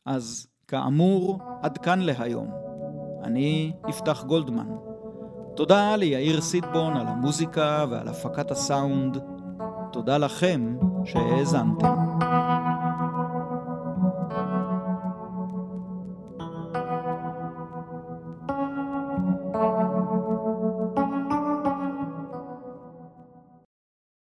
אז 0.06 0.48
כאמור, 0.68 1.40
עד 1.62 1.78
כאן 1.78 2.00
להיום. 2.00 2.52
אני 3.24 3.74
יפתח 3.90 4.24
גולדמן. 4.28 4.68
תודה 5.56 5.96
ליאיר 5.96 6.42
סיטבון 6.42 6.98
על 6.98 7.08
המוזיקה 7.08 7.86
ועל 7.90 8.08
הפקת 8.08 8.52
הסאונד. 8.52 9.18
תודה 9.92 10.18
לכם 10.18 10.78
שהאזנתם. 11.06 12.47